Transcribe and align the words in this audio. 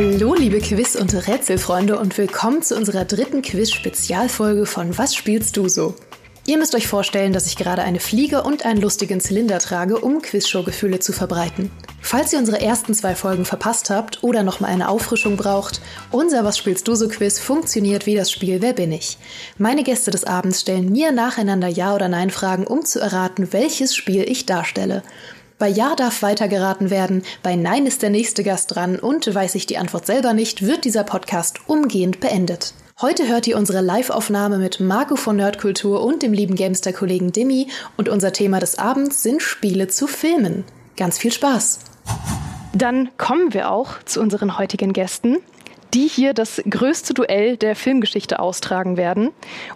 Hallo, 0.00 0.36
liebe 0.36 0.60
Quiz- 0.60 0.94
und 0.94 1.12
Rätselfreunde 1.26 1.98
und 1.98 2.16
willkommen 2.16 2.62
zu 2.62 2.76
unserer 2.76 3.04
dritten 3.04 3.42
Quiz-Spezialfolge 3.42 4.64
von 4.64 4.96
Was 4.96 5.16
spielst 5.16 5.56
du 5.56 5.66
so? 5.66 5.96
Ihr 6.46 6.56
müsst 6.56 6.76
euch 6.76 6.86
vorstellen, 6.86 7.32
dass 7.32 7.48
ich 7.48 7.56
gerade 7.56 7.82
eine 7.82 7.98
Fliege 7.98 8.44
und 8.44 8.64
einen 8.64 8.80
lustigen 8.80 9.18
Zylinder 9.18 9.58
trage, 9.58 9.98
um 9.98 10.22
Quizshow-Gefühle 10.22 11.00
zu 11.00 11.12
verbreiten. 11.12 11.72
Falls 12.00 12.32
ihr 12.32 12.38
unsere 12.38 12.60
ersten 12.60 12.94
zwei 12.94 13.16
Folgen 13.16 13.44
verpasst 13.44 13.90
habt 13.90 14.22
oder 14.22 14.44
nochmal 14.44 14.70
eine 14.70 14.88
Auffrischung 14.88 15.36
braucht, 15.36 15.80
unser 16.12 16.44
Was 16.44 16.58
spielst 16.58 16.86
du 16.86 16.94
so 16.94 17.08
Quiz 17.08 17.40
funktioniert 17.40 18.06
wie 18.06 18.14
das 18.14 18.30
Spiel 18.30 18.62
Wer 18.62 18.74
bin 18.74 18.92
ich? 18.92 19.18
Meine 19.58 19.82
Gäste 19.82 20.12
des 20.12 20.22
Abends 20.22 20.60
stellen 20.60 20.92
mir 20.92 21.10
nacheinander 21.10 21.66
Ja- 21.66 21.96
oder 21.96 22.06
Nein-Fragen, 22.06 22.68
um 22.68 22.84
zu 22.84 23.00
erraten, 23.00 23.52
welches 23.52 23.96
Spiel 23.96 24.22
ich 24.22 24.46
darstelle. 24.46 25.02
Bei 25.58 25.66
Ja 25.66 25.96
darf 25.96 26.22
weitergeraten 26.22 26.88
werden, 26.88 27.24
bei 27.42 27.56
Nein 27.56 27.86
ist 27.86 28.02
der 28.02 28.10
nächste 28.10 28.44
Gast 28.44 28.76
dran 28.76 28.96
und 28.96 29.34
weiß 29.34 29.56
ich 29.56 29.66
die 29.66 29.76
Antwort 29.76 30.06
selber 30.06 30.32
nicht, 30.32 30.64
wird 30.64 30.84
dieser 30.84 31.02
Podcast 31.02 31.58
umgehend 31.66 32.20
beendet. 32.20 32.74
Heute 33.00 33.26
hört 33.26 33.48
ihr 33.48 33.56
unsere 33.56 33.80
Live-Aufnahme 33.80 34.58
mit 34.58 34.78
Marco 34.78 35.16
von 35.16 35.34
Nerdkultur 35.34 36.04
und 36.04 36.22
dem 36.22 36.32
lieben 36.32 36.54
Gamester-Kollegen 36.54 37.32
Demi 37.32 37.66
und 37.96 38.08
unser 38.08 38.32
Thema 38.32 38.60
des 38.60 38.78
Abends 38.78 39.24
sind 39.24 39.42
Spiele 39.42 39.88
zu 39.88 40.06
Filmen. 40.06 40.62
Ganz 40.96 41.18
viel 41.18 41.32
Spaß! 41.32 41.80
Dann 42.72 43.08
kommen 43.18 43.52
wir 43.52 43.72
auch 43.72 44.00
zu 44.04 44.20
unseren 44.20 44.58
heutigen 44.58 44.92
Gästen 44.92 45.38
die 45.94 46.06
hier 46.08 46.34
das 46.34 46.62
größte 46.68 47.14
Duell 47.14 47.56
der 47.56 47.76
Filmgeschichte 47.76 48.40
austragen 48.40 48.96
werden. 48.96 49.30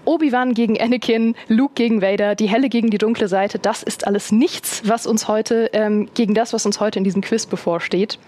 Obi-Wan 0.04 0.54
gegen 0.54 0.80
Anakin, 0.80 1.34
Luke 1.48 1.74
gegen 1.74 2.02
Vader, 2.02 2.34
die 2.34 2.48
helle 2.48 2.68
gegen 2.68 2.90
die 2.90 2.98
dunkle 2.98 3.28
Seite, 3.28 3.58
das 3.58 3.82
ist 3.82 4.06
alles 4.06 4.32
nichts, 4.32 4.82
was 4.84 5.06
uns 5.06 5.28
heute, 5.28 5.70
ähm, 5.72 6.08
gegen 6.14 6.34
das, 6.34 6.52
was 6.52 6.66
uns 6.66 6.80
heute 6.80 6.98
in 6.98 7.04
diesem 7.04 7.22
Quiz 7.22 7.46
bevorsteht. 7.46 8.18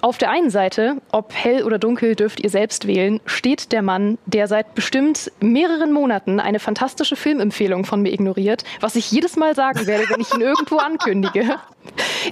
Auf 0.00 0.16
der 0.16 0.30
einen 0.30 0.50
Seite, 0.50 1.02
ob 1.10 1.34
hell 1.34 1.64
oder 1.64 1.80
dunkel 1.80 2.14
dürft 2.14 2.38
ihr 2.38 2.50
selbst 2.50 2.86
wählen, 2.86 3.20
steht 3.26 3.72
der 3.72 3.82
Mann, 3.82 4.16
der 4.26 4.46
seit 4.46 4.76
bestimmt 4.76 5.32
mehreren 5.40 5.92
Monaten 5.92 6.38
eine 6.38 6.60
fantastische 6.60 7.16
Filmempfehlung 7.16 7.84
von 7.84 8.00
mir 8.00 8.12
ignoriert, 8.12 8.62
was 8.80 8.94
ich 8.94 9.10
jedes 9.10 9.34
Mal 9.34 9.56
sagen 9.56 9.88
werde, 9.88 10.08
wenn 10.08 10.20
ich 10.20 10.32
ihn 10.32 10.40
irgendwo 10.40 10.76
ankündige. 10.78 11.56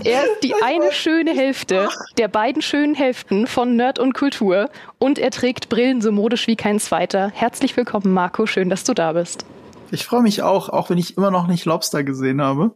Er 0.05 0.25
ist 0.25 0.43
die 0.43 0.55
eine 0.63 0.93
schöne 0.93 1.33
Hälfte 1.33 1.89
der 2.19 2.29
beiden 2.29 2.61
schönen 2.61 2.95
Hälften 2.95 3.47
von 3.47 3.75
Nerd 3.75 3.99
und 3.99 4.13
Kultur 4.13 4.69
und 4.99 5.19
er 5.19 5.31
trägt 5.31 5.71
Brillen 5.71 6.03
so 6.03 6.13
modisch 6.13 6.47
wie 6.47 6.57
kein 6.57 6.79
zweiter. 6.79 7.31
Herzlich 7.35 7.77
willkommen, 7.77 8.13
Marco. 8.13 8.47
Schön, 8.47 8.69
dass 8.69 8.85
du 8.85 8.93
da 8.93 9.15
bist. 9.15 9.47
Ich 9.91 10.05
freue 10.05 10.23
mich 10.23 10.43
auch, 10.43 10.69
auch 10.69 10.91
wenn 10.91 10.99
ich 10.99 11.17
immer 11.17 11.31
noch 11.31 11.47
nicht 11.47 11.65
Lobster 11.65 12.05
gesehen 12.05 12.43
habe. 12.43 12.75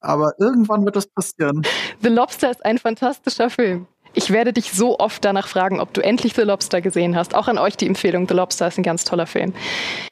Aber 0.00 0.32
irgendwann 0.38 0.84
wird 0.84 0.96
das 0.96 1.06
passieren. 1.06 1.62
The 2.02 2.08
Lobster 2.08 2.50
ist 2.50 2.64
ein 2.64 2.78
fantastischer 2.78 3.48
Film. 3.48 3.86
Ich 4.14 4.30
werde 4.30 4.52
dich 4.52 4.72
so 4.72 4.98
oft 4.98 5.24
danach 5.24 5.48
fragen, 5.48 5.80
ob 5.80 5.94
du 5.94 6.02
endlich 6.02 6.34
The 6.34 6.42
Lobster 6.42 6.80
gesehen 6.80 7.16
hast. 7.16 7.34
Auch 7.34 7.48
an 7.48 7.58
euch 7.58 7.76
die 7.76 7.86
Empfehlung, 7.86 8.28
The 8.28 8.34
Lobster 8.34 8.66
ist 8.66 8.78
ein 8.78 8.82
ganz 8.82 9.04
toller 9.04 9.26
Film. 9.26 9.54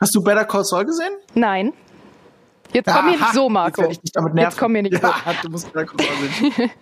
Hast 0.01 0.15
du 0.15 0.23
Better 0.23 0.45
Call 0.45 0.65
Saul 0.65 0.84
gesehen? 0.84 1.12
Nein. 1.34 1.73
Jetzt 2.73 2.87
komm 2.87 3.07
mir 3.07 3.12
nicht 3.12 3.34
so, 3.34 3.48
Marco. 3.48 3.83
Jetzt, 3.83 4.01
ich 4.03 4.12
damit 4.12 4.34
nerven. 4.34 4.51
Jetzt 4.51 4.59
komm 4.59 4.73
mir 4.73 4.83
nicht 4.83 5.03
ja, 5.03 5.15
so. 5.27 5.33
Du 5.42 5.51
musst 5.51 5.73
Better 5.73 5.87
Call 5.87 6.07
Saul 6.07 6.53
sehen. 6.53 6.70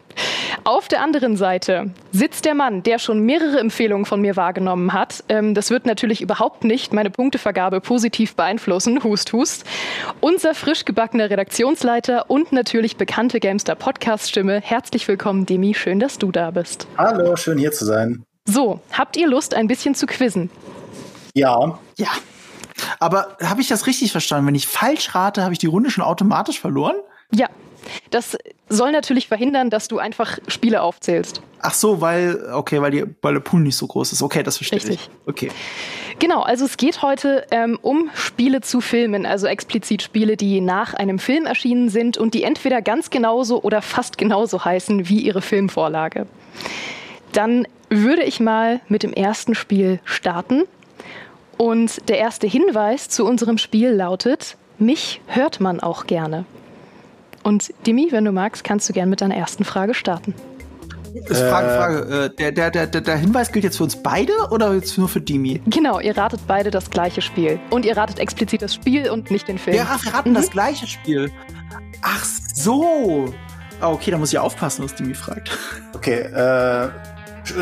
Auf 0.65 0.89
der 0.89 1.03
anderen 1.03 1.37
Seite 1.37 1.91
sitzt 2.13 2.45
der 2.45 2.55
Mann, 2.55 2.83
der 2.83 2.99
schon 2.99 3.21
mehrere 3.21 3.59
Empfehlungen 3.59 4.05
von 4.05 4.21
mir 4.21 4.37
wahrgenommen 4.37 4.93
hat. 4.93 5.25
Ähm, 5.29 5.55
das 5.55 5.71
wird 5.71 5.87
natürlich 5.87 6.21
überhaupt 6.21 6.65
nicht 6.65 6.93
meine 6.93 7.11
Punktevergabe 7.11 7.81
positiv 7.81 8.35
beeinflussen. 8.35 9.03
Hust, 9.05 9.33
hust. 9.33 9.65
Unser 10.21 10.55
frisch 10.55 10.85
gebackener 10.85 11.31
Redaktionsleiter 11.31 12.31
und 12.31 12.53
natürlich 12.53 12.97
bekannte 12.97 13.41
Gamester 13.41 13.75
Podcast-Stimme. 13.75 14.61
Herzlich 14.61 15.07
willkommen, 15.09 15.47
Demi. 15.47 15.75
Schön, 15.75 16.01
dass 16.01 16.19
du 16.19 16.33
da 16.33 16.51
bist. 16.51 16.87
Hallo, 16.97 17.37
schön 17.37 17.59
hier 17.59 17.73
zu 17.73 17.85
sein. 17.85 18.25
So, 18.45 18.81
habt 18.93 19.17
ihr 19.17 19.29
Lust, 19.29 19.55
ein 19.55 19.69
bisschen 19.69 19.95
zu 19.95 20.07
quizzen? 20.07 20.51
Ja. 21.35 21.79
Ja. 21.97 22.09
Aber 22.99 23.37
habe 23.43 23.61
ich 23.61 23.69
das 23.69 23.87
richtig 23.87 24.13
verstanden? 24.13 24.47
Wenn 24.47 24.55
ich 24.55 24.67
falsch 24.67 25.15
rate, 25.15 25.43
habe 25.43 25.53
ich 25.53 25.59
die 25.59 25.67
Runde 25.67 25.91
schon 25.91 26.05
automatisch 26.05 26.61
verloren? 26.61 26.97
Ja. 27.33 27.49
Das 28.11 28.37
soll 28.69 28.93
natürlich 28.93 29.29
verhindern, 29.29 29.71
dass 29.71 29.89
du 29.89 29.99
einfach 29.99 30.39
Spiele 30.49 30.83
aufzählst. 30.83 31.43
Ach 31.61 31.75
so, 31.75 32.01
weil, 32.01 32.51
okay, 32.53 32.81
weil, 32.81 32.91
die, 32.91 33.05
weil 33.23 33.35
der 33.35 33.41
Pool 33.41 33.61
nicht 33.61 33.77
so 33.77 33.87
groß 33.87 34.13
ist. 34.13 34.23
Okay, 34.23 34.43
das 34.43 34.59
verstehe 34.59 34.79
Richtig. 34.79 35.09
ich. 35.11 35.29
Okay. 35.29 35.51
Genau, 36.19 36.43
also 36.43 36.65
es 36.65 36.77
geht 36.77 37.03
heute 37.03 37.47
ähm, 37.51 37.79
um 37.81 38.11
Spiele 38.15 38.61
zu 38.61 38.81
Filmen, 38.81 39.27
also 39.27 39.47
explizit 39.47 40.03
Spiele, 40.03 40.37
die 40.37 40.61
nach 40.61 40.95
einem 40.95 41.19
Film 41.19 41.47
erschienen 41.47 41.89
sind 41.89 42.19
und 42.19 42.35
die 42.35 42.43
entweder 42.43 42.83
ganz 42.83 43.11
genauso 43.11 43.63
oder 43.63 43.83
fast 43.83 44.19
genauso 44.19 44.65
heißen 44.65 45.09
wie 45.09 45.21
ihre 45.21 45.43
Filmvorlage. 45.43 46.27
Dann 47.33 47.67
würde 47.89 48.23
ich 48.25 48.41
mal 48.41 48.81
mit 48.89 49.03
dem 49.03 49.13
ersten 49.13 49.55
Spiel 49.55 50.01
starten. 50.05 50.65
Und 51.57 52.09
der 52.09 52.19
erste 52.19 52.47
Hinweis 52.47 53.09
zu 53.09 53.25
unserem 53.25 53.59
Spiel 53.59 53.91
lautet, 53.91 54.57
mich 54.79 55.21
hört 55.27 55.61
man 55.61 55.81
auch 55.81 56.07
gerne. 56.07 56.45
Und 57.43 57.73
Dimi, 57.87 58.09
wenn 58.11 58.25
du 58.25 58.33
magst, 58.33 58.65
kannst 58.65 58.89
du 58.89 58.93
gerne 58.93 59.11
mit 59.11 59.21
deiner 59.21 59.37
ersten 59.37 59.65
Frage 59.65 59.95
starten. 59.95 60.35
Ist 61.15 61.41
Frage, 61.41 61.69
Frage. 61.69 62.25
Äh, 62.27 62.37
der, 62.37 62.71
der, 62.71 62.87
der, 62.87 63.01
der 63.01 63.17
Hinweis 63.17 63.51
gilt 63.51 63.65
jetzt 63.65 63.79
für 63.79 63.85
uns 63.85 63.97
beide 63.97 64.33
oder 64.51 64.75
jetzt 64.75 64.99
nur 64.99 65.09
für 65.09 65.21
Dimi? 65.21 65.61
Genau, 65.67 65.99
ihr 66.01 66.17
ratet 66.17 66.41
beide 66.47 66.71
das 66.71 66.91
gleiche 66.91 67.23
Spiel. 67.23 67.59
Und 67.71 67.87
ihr 67.87 67.97
ratet 67.97 68.19
explizit 68.19 68.61
das 68.63 68.75
Spiel 68.75 69.09
und 69.11 69.31
nicht 69.31 69.49
den 69.49 69.59
Film. 69.59 69.77
Wir 69.77 69.85
raten 69.85 70.31
Mhm. 70.31 70.35
das 70.35 70.51
gleiche 70.51 70.87
Spiel. 70.87 71.31
Ach 72.03 72.25
so. 72.25 73.33
Ah, 73.81 73.91
okay, 73.91 74.11
da 74.11 74.19
muss 74.19 74.33
ich 74.33 74.39
aufpassen, 74.39 74.85
was 74.85 74.95
Dimi 74.95 75.15
fragt. 75.15 75.57
Okay, 75.95 76.21
äh, 76.21 76.89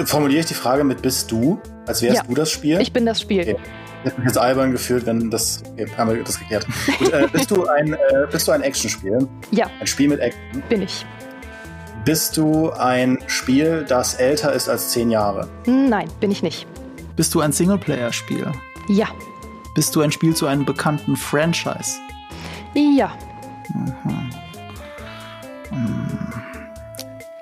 formuliere 0.07 0.41
ich 0.41 0.47
die 0.47 0.55
Frage 0.55 0.83
mit 0.83 1.01
bist 1.03 1.31
du, 1.31 1.61
als 1.87 2.03
wärst 2.03 2.17
Ja. 2.17 2.23
du 2.27 2.35
das 2.35 2.51
Spiel? 2.51 2.81
Ich 2.81 2.93
bin 2.93 3.07
das 3.07 3.21
Spiel. 3.21 3.43
Okay. 3.43 3.57
Ich 4.05 4.11
hätte 4.11 4.21
mich 4.21 4.27
jetzt 4.29 4.39
albern 4.39 4.71
gefühlt, 4.73 5.05
wenn 5.07 5.31
das. 5.31 5.63
Okay, 5.73 5.87
haben 5.97 6.15
wir 6.15 6.23
das 6.23 6.39
geklärt. 6.39 6.67
Gut, 6.99 7.13
äh, 7.13 7.27
bist 7.33 7.51
du 7.51 7.67
ein, 7.67 7.93
äh, 7.95 7.99
bist 8.31 8.47
du 8.47 8.53
ein 8.53 8.63
Actionspiel? 8.63 9.27
Ja, 9.51 9.67
Ein 9.81 9.87
Spiel 9.87 10.09
mit 10.09 10.21
Action? 10.21 10.63
bin 10.69 10.83
ich. 10.83 11.05
Bist 12.05 12.37
du 12.37 12.71
ein 12.71 13.19
Spiel, 13.27 13.85
das 13.89 14.15
älter 14.15 14.53
ist 14.53 14.69
als 14.69 14.91
zehn 14.91 15.11
Jahre? 15.11 15.49
Nein, 15.67 16.09
bin 16.21 16.31
ich 16.31 16.41
nicht. 16.43 16.67
Bist 17.17 17.35
du 17.35 17.41
ein 17.41 17.51
Singleplayer-Spiel? 17.51 18.47
Ja, 18.89 19.09
Bist 19.75 19.97
du 19.97 20.03
ein 20.03 20.13
Spiel 20.13 20.35
zu 20.37 20.47
einem 20.47 20.65
bekannten 20.65 21.17
Franchise? 21.17 21.97
ja, 22.75 23.11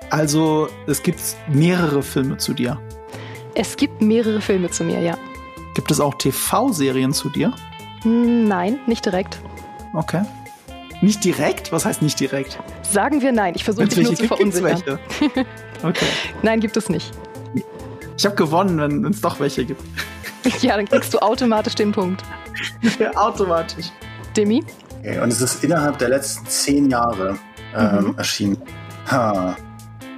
Also, 0.09 0.69
es 0.87 1.01
gibt 1.03 1.19
mehrere 1.47 2.01
Filme 2.01 2.37
zu 2.37 2.53
dir. 2.53 2.79
es 3.53 3.75
gibt 3.77 4.01
mehrere 4.01 4.41
Filme 4.41 4.69
zu 4.69 4.83
mir, 4.83 4.99
ja. 5.01 5.17
Gibt 5.75 5.91
es 5.91 5.99
auch 5.99 6.15
TV-Serien 6.15 7.13
zu 7.13 7.29
dir? 7.29 7.53
Nein, 8.03 8.79
nicht 8.87 9.05
direkt. 9.05 9.39
Okay. 9.93 10.23
Nicht 11.01 11.23
direkt? 11.23 11.71
Was 11.71 11.85
heißt 11.85 12.01
nicht 12.01 12.19
direkt? 12.19 12.57
Sagen 12.81 13.21
wir 13.21 13.31
nein. 13.31 13.53
Ich 13.55 13.63
versuche 13.63 13.87
dich 13.87 14.03
nur 14.03 14.15
zu 14.15 14.25
verunsichern. 14.27 14.81
welche. 15.21 15.45
Okay. 15.83 16.05
Nein, 16.41 16.59
gibt 16.61 16.77
es 16.77 16.89
nicht. 16.89 17.11
Ich 18.17 18.25
habe 18.25 18.35
gewonnen, 18.35 18.79
wenn 19.03 19.11
es 19.11 19.21
doch 19.21 19.39
welche 19.39 19.65
gibt. 19.65 19.81
Ja, 20.61 20.75
dann 20.77 20.85
kriegst 20.87 21.11
du 21.11 21.17
automatisch 21.17 21.73
den 21.73 21.91
Punkt. 21.91 22.21
Automatisch. 23.15 23.87
Demi? 24.37 24.63
Okay, 24.99 25.19
und 25.19 25.29
es 25.33 25.41
ist 25.41 25.63
innerhalb 25.63 25.97
der 25.97 26.09
letzten 26.09 26.45
zehn 26.45 26.91
Jahre 26.91 27.39
ähm, 27.75 28.09
Mhm. 28.09 28.13
erschienen. 28.17 28.57
Ha. 29.09 29.55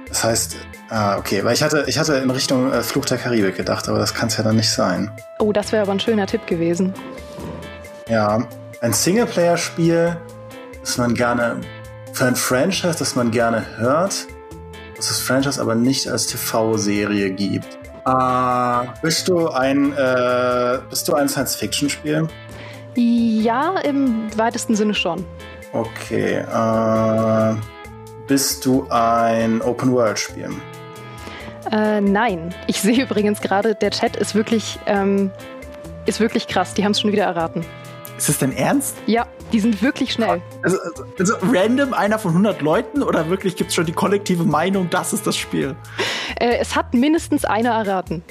Das 0.06 0.22
heißt, 0.24 0.56
ah, 0.88 1.16
okay, 1.18 1.44
weil 1.44 1.54
ich 1.54 1.62
hatte, 1.62 1.84
ich 1.86 1.98
hatte 1.98 2.14
in 2.14 2.30
Richtung 2.30 2.72
äh, 2.72 2.82
Fluch 2.82 3.04
der 3.04 3.18
Karibik 3.18 3.56
gedacht, 3.56 3.88
aber 3.88 3.98
das 3.98 4.14
kann 4.14 4.28
es 4.28 4.36
ja 4.36 4.44
dann 4.44 4.56
nicht 4.56 4.70
sein. 4.70 5.10
Oh, 5.38 5.52
das 5.52 5.72
wäre 5.72 5.82
aber 5.82 5.92
ein 5.92 6.00
schöner 6.00 6.26
Tipp 6.26 6.46
gewesen. 6.46 6.92
Ja, 8.08 8.46
ein 8.80 8.92
Singleplayer-Spiel, 8.92 10.16
das 10.80 10.98
man 10.98 11.14
gerne 11.14 11.60
für 12.12 12.26
ein 12.26 12.36
Franchise, 12.36 12.96
das 12.98 13.14
man 13.14 13.30
gerne 13.30 13.64
hört, 13.76 14.26
das 14.96 15.08
das 15.08 15.20
Franchise 15.20 15.60
aber 15.60 15.74
nicht 15.74 16.08
als 16.08 16.26
TV-Serie 16.26 17.30
gibt. 17.30 17.78
Äh, 18.06 18.86
bist 19.02 19.28
du 19.28 19.48
ein 19.48 19.92
äh, 19.92 20.78
bist 20.88 21.06
du 21.08 21.14
ein 21.14 21.28
Science-Fiction-Spiel? 21.28 22.26
Ja, 22.96 23.78
im 23.80 24.36
weitesten 24.36 24.74
Sinne 24.74 24.94
schon. 24.94 25.24
Okay. 25.72 26.38
Äh, 26.38 27.54
bist 28.26 28.64
du 28.64 28.86
ein 28.90 29.62
Open-World-Spiel? 29.62 30.50
Äh, 31.70 32.00
nein. 32.00 32.54
Ich 32.66 32.80
sehe 32.80 33.02
übrigens 33.02 33.40
gerade, 33.40 33.74
der 33.74 33.90
Chat 33.90 34.16
ist 34.16 34.34
wirklich, 34.34 34.78
ähm, 34.86 35.30
ist 36.06 36.20
wirklich 36.20 36.46
krass. 36.46 36.74
Die 36.74 36.84
haben 36.84 36.92
es 36.92 37.00
schon 37.00 37.12
wieder 37.12 37.24
erraten. 37.24 37.64
Ist 38.16 38.28
das 38.28 38.38
denn 38.38 38.52
ernst? 38.52 38.96
Ja, 39.06 39.26
die 39.52 39.60
sind 39.60 39.80
wirklich 39.80 40.12
schnell. 40.12 40.42
Also, 40.62 40.78
also, 40.80 41.04
also 41.18 41.34
random 41.52 41.94
einer 41.94 42.18
von 42.18 42.32
100 42.32 42.60
Leuten 42.62 43.02
oder 43.02 43.30
wirklich 43.30 43.54
gibt 43.54 43.70
es 43.70 43.76
schon 43.76 43.86
die 43.86 43.92
kollektive 43.92 44.44
Meinung, 44.44 44.90
das 44.90 45.12
ist 45.12 45.26
das 45.26 45.36
Spiel? 45.36 45.76
Äh, 46.40 46.56
es 46.58 46.74
hat 46.74 46.94
mindestens 46.94 47.44
einer 47.44 47.70
erraten. 47.70 48.22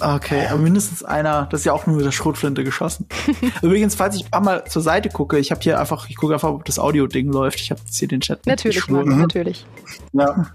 Okay, 0.00 0.46
aber 0.48 0.58
mindestens 0.58 1.04
einer, 1.04 1.46
das 1.50 1.60
ist 1.60 1.66
ja 1.66 1.72
auch 1.72 1.86
nur 1.86 1.96
mit 1.96 2.06
der 2.06 2.10
Schrotflinte 2.10 2.64
geschossen. 2.64 3.06
Übrigens, 3.62 3.94
falls 3.94 4.16
ich 4.16 4.24
ein 4.24 4.30
paar 4.30 4.40
Mal 4.40 4.64
zur 4.64 4.82
Seite 4.82 5.08
gucke, 5.08 5.38
ich 5.38 5.50
habe 5.50 5.60
hier 5.60 5.78
einfach, 5.78 6.08
ich 6.08 6.16
gucke 6.16 6.32
einfach, 6.32 6.48
ob 6.48 6.64
das 6.64 6.78
Audio-Ding 6.78 7.30
läuft. 7.30 7.60
Ich 7.60 7.70
habe 7.70 7.80
jetzt 7.84 7.98
hier 7.98 8.08
den 8.08 8.20
Chat. 8.20 8.46
Natürlich. 8.46 8.88
Marco, 8.88 9.08
natürlich. 9.08 9.66
Ja. 10.12 10.46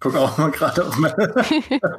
Guck 0.00 0.16
auch 0.16 0.36
mal 0.38 0.50
gerade 0.50 0.86
auf 0.86 0.96
meine. 0.96 1.14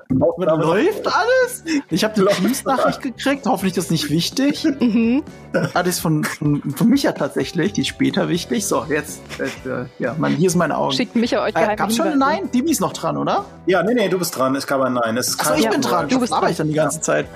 Läuft 0.09 1.07
alles? 1.07 1.63
Ich 1.89 2.03
habe 2.03 2.15
eine 2.15 2.25
Teams-Nachricht 2.25 3.01
gekriegt. 3.01 3.45
Hoffentlich 3.45 3.77
ist 3.77 3.85
das 3.85 3.91
nicht 3.91 4.09
wichtig. 4.09 4.65
Mhm. 4.79 5.23
Ah, 5.53 5.83
das 5.83 5.95
ist 5.95 5.99
von, 5.99 6.23
von, 6.23 6.61
von 6.75 6.89
Micha 6.89 7.11
tatsächlich. 7.11 7.73
Die 7.73 7.81
ist 7.81 7.87
später 7.87 8.27
wichtig. 8.27 8.65
So, 8.65 8.85
jetzt. 8.89 9.21
Äh, 9.39 9.85
ja, 9.99 10.15
man, 10.17 10.33
hier 10.35 10.47
ist 10.47 10.55
meine 10.55 10.77
Augen. 10.77 10.93
Schickt 10.93 11.15
mich 11.15 11.31
ja 11.31 11.43
euch 11.43 11.55
Äh, 11.55 11.75
gab's 11.75 11.95
schon 11.95 12.07
ein 12.07 12.17
Nein? 12.19 12.49
Dimi 12.51 12.71
ist 12.71 12.81
noch 12.81 12.93
dran, 12.93 13.17
oder? 13.17 13.45
Ja, 13.67 13.83
nee, 13.83 13.93
nee, 13.93 14.09
du 14.09 14.17
bist 14.17 14.35
dran. 14.37 14.55
Es 14.55 14.65
gab 14.65 14.81
ein 14.81 14.93
Nein. 14.93 15.15
Es 15.17 15.29
ist 15.29 15.39
Achso, 15.39 15.51
kein 15.51 15.59
ich 15.59 15.65
Ja, 15.65 15.71
bin 15.71 15.81
dran. 15.81 16.09
du 16.09 16.19
bist 16.19 16.33
dran. 16.33 16.49
ich 16.51 16.57
dann 16.57 16.67
die 16.67 16.73
ganze 16.73 17.01
Zeit. 17.01 17.27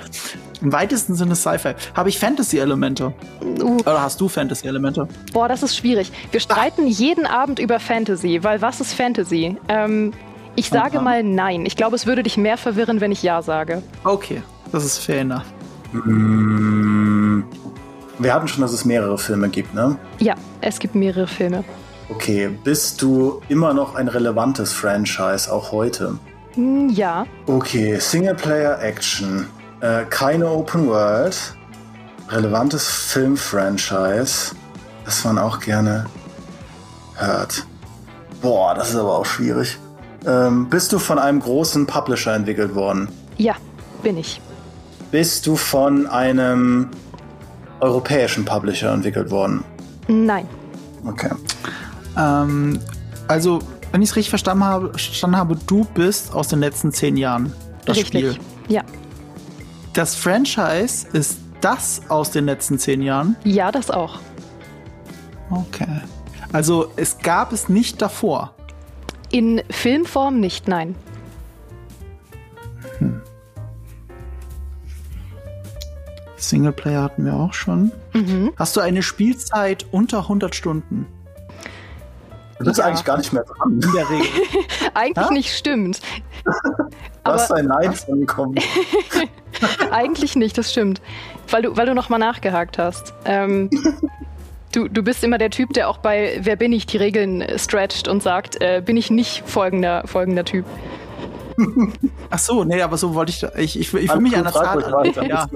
Im 0.61 0.71
weitesten 0.71 1.15
Sinne 1.15 1.35
Sci-Fi. 1.35 1.75
Habe 1.93 2.09
ich 2.09 2.17
Fantasy-Elemente? 2.17 3.13
Uh, 3.61 3.77
Oder 3.81 4.01
hast 4.01 4.19
du 4.19 4.27
Fantasy-Elemente? 4.27 5.07
boah, 5.33 5.47
das 5.47 5.61
ist 5.63 5.75
schwierig. 5.77 6.11
Wir 6.31 6.39
streiten 6.39 6.87
jeden 6.87 7.25
Abend 7.27 7.59
über 7.59 7.79
Fantasy, 7.79 8.43
weil 8.43 8.61
was 8.61 8.81
ist 8.81 8.93
Fantasy? 8.93 9.57
Ähm, 9.67 10.13
ich 10.55 10.69
sage 10.69 10.99
mal 10.99 11.23
nein. 11.23 11.65
Ich 11.65 11.75
glaube, 11.75 11.95
es 11.95 12.05
würde 12.05 12.23
dich 12.23 12.37
mehr 12.37 12.57
verwirren, 12.57 13.01
wenn 13.01 13.11
ich 13.11 13.23
ja 13.23 13.41
sage. 13.41 13.81
Okay, 14.03 14.41
das 14.71 14.83
ist 14.85 14.97
fair 14.99 15.21
enough. 15.21 15.43
Mm, 15.93 17.43
Wir 18.19 18.33
hatten 18.33 18.47
schon, 18.47 18.61
dass 18.61 18.71
es 18.73 18.85
mehrere 18.85 19.17
Filme 19.17 19.49
gibt, 19.49 19.73
ne? 19.73 19.97
Ja, 20.19 20.35
es 20.61 20.79
gibt 20.79 20.95
mehrere 20.95 21.27
Filme. 21.27 21.63
Okay, 22.09 22.49
bist 22.63 23.01
du 23.01 23.41
immer 23.49 23.73
noch 23.73 23.95
ein 23.95 24.07
relevantes 24.07 24.71
Franchise, 24.73 25.51
auch 25.51 25.71
heute? 25.71 26.17
Hm, 26.53 26.89
Ja, 26.89 27.25
Okay, 27.47 27.97
Singleplayer-Action. 27.99 29.47
Äh, 29.81 30.05
keine 30.09 30.47
Open 30.49 30.87
World. 30.87 31.35
Relevantes 32.29 32.87
Film-Franchise, 32.87 34.55
das 35.03 35.23
man 35.25 35.37
auch 35.37 35.59
gerne 35.59 36.05
hört. 37.17 37.65
Boah, 38.41 38.73
das 38.73 38.89
ist 38.91 38.95
aber 38.95 39.19
auch 39.19 39.25
schwierig. 39.25 39.77
Ähm, 40.25 40.69
bist 40.69 40.91
du 40.91 40.99
von 40.99 41.19
einem 41.19 41.39
großen 41.39 41.85
Publisher 41.85 42.33
entwickelt 42.33 42.75
worden? 42.75 43.09
ja, 43.37 43.55
bin 44.01 44.17
ich. 44.17 44.41
Bist 45.11 45.45
du 45.47 45.55
von 45.55 46.07
einem 46.07 46.89
europäischen 47.79 48.43
Publisher 48.45 48.91
entwickelt 48.91 49.29
worden? 49.31 49.63
Nein. 50.07 50.47
Okay. 51.05 51.29
Ähm, 52.17 52.79
also, 53.27 53.59
wenn 53.91 54.01
ich 54.01 54.09
es 54.09 54.15
richtig 54.15 54.29
verstanden 54.29 54.63
habe, 54.63 54.89
verstanden 54.89 55.37
habe, 55.37 55.55
du 55.67 55.85
bist 55.93 56.33
aus 56.33 56.47
den 56.47 56.59
letzten 56.59 56.91
zehn 56.91 57.17
Jahren 57.17 57.53
das 57.85 57.97
Richtig. 57.97 58.33
Spiel. 58.33 58.39
Ja. 58.67 58.83
Das 59.93 60.15
Franchise 60.15 61.07
ist 61.13 61.39
das 61.61 62.01
aus 62.09 62.31
den 62.31 62.45
letzten 62.45 62.79
zehn 62.79 63.01
Jahren? 63.01 63.35
Ja, 63.43 63.71
das 63.71 63.89
auch. 63.91 64.19
Okay. 65.49 66.01
Also, 66.51 66.91
es 66.95 67.19
gab 67.19 67.53
es 67.53 67.69
nicht 67.69 68.01
davor. 68.01 68.54
In 69.35 69.61
Filmform 69.69 70.39
nicht, 70.39 70.69
nein. 70.69 70.95
Singleplayer 76.37 77.01
hatten 77.03 77.25
wir 77.25 77.33
auch 77.33 77.53
schon. 77.53 77.91
Mhm. 78.13 78.53
Hast 78.57 78.75
du 78.75 78.81
eine 78.81 79.01
Spielzeit 79.01 79.85
unter 79.91 80.19
100 80.19 80.53
Stunden? 80.53 81.07
Du 82.59 82.65
bist 82.65 82.77
Ja. 82.77 82.85
eigentlich 82.85 83.03
gar 83.03 83.17
nicht 83.17 83.33
mehr 83.33 83.43
dran. 83.43 83.73
In 83.73 83.79
der 83.93 84.09
Regel. 84.09 84.27
Eigentlich 84.93 85.25
Ja? 85.25 85.31
nicht 85.31 85.53
stimmt. 85.57 85.99
Du 87.25 87.31
hast 87.31 87.49
Aber 87.49 87.59
ein 87.59 87.65
Nein 87.65 87.91
bekommen. 88.19 88.53
eigentlich 89.91 90.35
nicht, 90.35 90.55
das 90.59 90.71
stimmt. 90.71 91.01
Weil 91.49 91.63
du, 91.63 91.75
weil 91.75 91.87
du 91.87 91.95
nochmal 91.95 92.19
nachgehakt 92.19 92.77
hast. 92.77 93.15
Ähm, 93.25 93.67
du, 94.75 94.87
du 94.87 95.03
bist 95.03 95.23
immer 95.23 95.37
der 95.37 95.49
Typ, 95.49 95.73
der 95.73 95.89
auch 95.89 95.97
bei 95.97 96.39
Wer 96.41 96.55
bin 96.55 96.73
ich 96.73 96.85
die 96.85 96.97
Regeln 96.97 97.41
äh, 97.41 97.57
stretcht 97.57 98.07
und 98.07 98.21
sagt, 98.21 98.61
äh, 98.61 98.81
bin 98.85 98.97
ich 98.97 99.09
nicht 99.09 99.43
folgender, 99.45 100.03
folgender 100.05 100.45
Typ. 100.45 100.65
Ach 102.29 102.39
so, 102.39 102.63
nee, 102.63 102.81
aber 102.81 102.97
so 102.97 103.13
wollte 103.13 103.31
ich. 103.31 103.43
Ich, 103.57 103.79
ich, 103.79 103.93
ich 103.93 104.13
will 104.13 104.21
mich 104.21 104.35
an 104.35 104.43
der 104.43 104.53
Zahl 104.53 104.77
weiter. 104.91 105.25
Ja, 105.25 105.47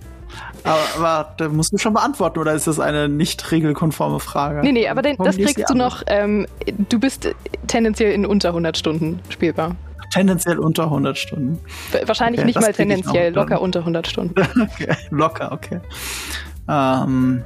aber, 0.64 0.78
aber 0.96 1.34
da 1.38 1.48
musst 1.48 1.72
du 1.72 1.78
schon 1.78 1.94
beantworten, 1.94 2.38
oder 2.38 2.52
ist 2.52 2.66
das 2.66 2.78
eine 2.78 3.08
nicht 3.08 3.50
regelkonforme 3.50 4.20
Frage? 4.20 4.60
Nee, 4.62 4.72
nee, 4.72 4.88
aber 4.88 5.02
den, 5.02 5.16
das 5.16 5.36
kriegst 5.36 5.70
du 5.70 5.72
an? 5.72 5.78
noch. 5.78 6.02
Ähm, 6.06 6.46
du 6.90 6.98
bist 6.98 7.34
tendenziell 7.66 8.12
in 8.12 8.26
unter 8.26 8.50
100 8.50 8.76
Stunden 8.76 9.20
spielbar. 9.30 9.74
Tendenziell 10.12 10.58
unter 10.58 10.84
100 10.84 11.18
Stunden. 11.18 11.58
Wahrscheinlich 12.06 12.40
Okay, 12.40 12.46
nicht 12.46 12.60
mal 12.60 12.72
tendenziell, 12.72 13.34
locker 13.34 13.60
unter 13.60 13.80
100 13.80 14.06
Stunden. 14.06 14.34
Okay, 14.60 14.94
locker, 15.10 15.52
okay. 15.52 15.80
Ähm, 16.68 17.44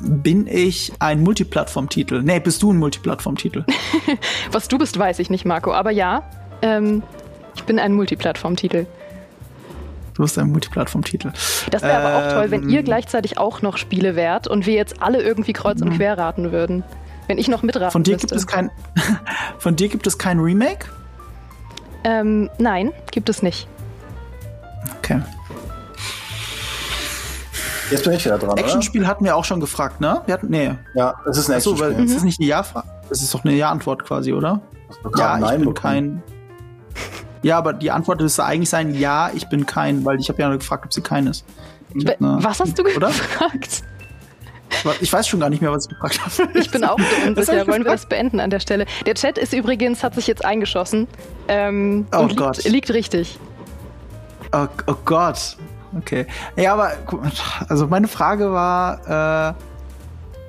bin 0.00 0.46
ich 0.46 0.92
ein 0.98 1.22
Multiplattform-Titel? 1.22 2.22
Nee, 2.22 2.40
bist 2.40 2.62
du 2.62 2.72
ein 2.72 2.78
Multiplattform-Titel? 2.78 3.64
Was 4.52 4.68
du 4.68 4.78
bist, 4.78 4.98
weiß 4.98 5.18
ich 5.18 5.30
nicht, 5.30 5.44
Marco. 5.44 5.72
Aber 5.72 5.90
ja, 5.90 6.22
ähm, 6.62 7.02
ich 7.54 7.64
bin 7.64 7.78
ein 7.78 7.92
Multiplattform-Titel. 7.94 8.86
Du 10.14 10.22
bist 10.22 10.38
ein 10.38 10.50
Multiplattform-Titel. 10.50 11.32
Das 11.70 11.82
wäre 11.82 11.98
aber 11.98 12.16
auch 12.16 12.32
toll, 12.32 12.50
wenn 12.50 12.62
Ähm, 12.64 12.68
ihr 12.70 12.82
gleichzeitig 12.82 13.38
auch 13.38 13.60
noch 13.62 13.76
Spiele 13.76 14.16
wärt 14.16 14.48
und 14.48 14.64
wir 14.66 14.74
jetzt 14.74 15.02
alle 15.02 15.22
irgendwie 15.22 15.52
kreuz 15.52 15.82
und 15.82 15.96
quer 15.96 16.16
raten 16.16 16.52
würden. 16.52 16.84
Wenn 17.26 17.38
ich 17.38 17.48
noch 17.48 17.62
mitraten 17.62 17.90
Von 17.90 18.02
dir 18.04 18.12
müsste. 18.12 18.28
gibt 18.28 18.38
es 18.38 18.46
kein. 18.46 18.70
Von 19.58 19.76
dir 19.76 19.88
gibt 19.88 20.06
es 20.06 20.16
kein 20.16 20.38
Remake? 20.38 20.86
ähm, 22.04 22.48
nein, 22.58 22.92
gibt 23.10 23.28
es 23.28 23.42
nicht. 23.42 23.66
Okay. 24.98 25.20
Jetzt 27.90 28.04
bin 28.04 28.12
ich 28.14 28.24
wieder 28.24 28.38
dran, 28.38 28.50
oder? 28.50 28.60
Actionspiel 28.62 29.06
hatten 29.06 29.24
wir 29.24 29.36
auch 29.36 29.44
schon 29.44 29.60
gefragt, 29.60 30.00
ne? 30.00 30.20
Wir 30.26 30.34
hatten, 30.34 30.48
nee. 30.48 30.72
Ja, 30.94 31.14
es 31.28 31.38
ist 31.38 31.48
ein 31.50 31.56
Achso, 31.56 31.72
weil 31.78 31.90
Actionspiel. 31.90 32.06
das 32.06 32.16
ist 32.16 32.24
nicht 32.24 32.40
eine 32.40 32.48
Ja-Frage. 32.48 32.88
Das 33.08 33.22
ist 33.22 33.32
doch 33.32 33.44
eine 33.44 33.54
Ja-Antwort 33.54 34.04
quasi, 34.04 34.32
oder? 34.32 34.60
Ja, 35.16 35.36
ich 35.36 35.40
Nein 35.42 35.60
bin 35.60 35.68
bekommen? 35.74 35.74
kein. 35.74 36.22
Ja, 37.42 37.58
aber 37.58 37.72
die 37.72 37.90
Antwort 37.92 38.20
müsste 38.20 38.44
eigentlich 38.44 38.70
sein, 38.70 38.94
ja, 38.94 39.30
ich 39.34 39.48
bin 39.48 39.66
kein, 39.66 40.04
weil 40.04 40.18
ich 40.18 40.28
habe 40.28 40.40
ja 40.42 40.50
gefragt, 40.54 40.84
ob 40.86 40.92
sie 40.92 41.00
kein 41.00 41.26
ist. 41.28 41.44
Eine- 41.94 42.16
Was 42.42 42.58
hast 42.60 42.76
du 42.78 42.82
Oder? 42.96 43.06
gefragt? 43.08 43.82
ich 45.00 45.12
weiß 45.12 45.28
schon 45.28 45.38
gar 45.40 45.48
nicht 45.48 45.62
mehr, 45.62 45.70
was 45.70 45.84
ich 45.86 45.90
gefragt 45.90 46.20
habe. 46.20 46.48
Ich 46.58 46.70
bin 46.70 46.82
auch 46.84 46.98
so 47.22 47.26
unsicher. 47.28 47.62
ich 47.62 47.68
Wollen 47.68 47.84
wir 47.84 47.92
das 47.92 48.06
beenden 48.08 48.40
an 48.40 48.50
der 48.50 48.58
Stelle? 48.60 48.86
Der 49.06 49.14
Chat 49.14 49.38
ist 49.38 49.52
übrigens, 49.52 50.02
hat 50.02 50.14
sich 50.16 50.26
jetzt 50.26 50.44
eingeschossen. 50.44 51.06
Ähm, 51.46 52.06
Oh 52.12 52.20
und 52.22 52.36
Gott. 52.36 52.56
liegt, 52.64 52.68
liegt 52.68 52.90
richtig. 52.90 53.38
Oh, 54.52 54.66
oh 54.88 54.94
Gott. 55.04 55.56
Okay. 55.98 56.26
Ja, 56.56 56.72
aber 56.74 56.92
guck 57.06 57.22
mal, 57.22 57.32
also 57.68 57.86
meine 57.86 58.08
Frage 58.08 58.52
war, 58.52 59.50
äh, 59.50 59.54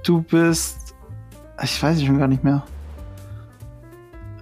du 0.04 0.22
bist. 0.22 0.78
Ich 1.64 1.82
weiß 1.82 2.04
schon 2.04 2.20
gar 2.20 2.28
nicht 2.28 2.44
mehr. 2.44 2.64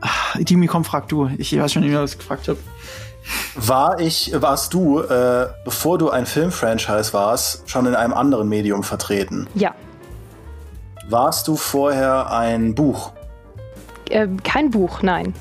Ah, 0.01 0.37
Dimi, 0.37 0.67
komm, 0.67 0.83
frag 0.83 1.07
du. 1.07 1.29
Ich 1.37 1.57
weiß 1.57 1.71
schon 1.73 1.81
nicht 1.83 1.91
mehr, 1.91 2.01
was 2.01 2.11
ich 2.13 2.19
gefragt 2.19 2.47
habe. 2.47 2.59
War 3.55 3.99
ich, 3.99 4.31
warst 4.35 4.73
du, 4.73 4.99
äh, 5.01 5.47
bevor 5.63 5.97
du 5.97 6.09
ein 6.11 6.25
Filmfranchise 6.25 7.13
warst, 7.13 7.69
schon 7.69 7.85
in 7.87 7.95
einem 7.95 8.13
anderen 8.13 8.47
Medium 8.49 8.83
vertreten? 8.83 9.47
Ja. 9.55 9.73
Warst 11.09 11.47
du 11.47 11.55
vorher 11.55 12.31
ein 12.31 12.75
Buch, 12.75 13.11
Ähm, 14.09 14.41
kein 14.43 14.69
Buch, 14.69 15.01
nein. 15.01 15.33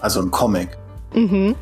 also 0.00 0.20
ein 0.20 0.30
Comic? 0.30 0.76
Mhm. 1.14 1.54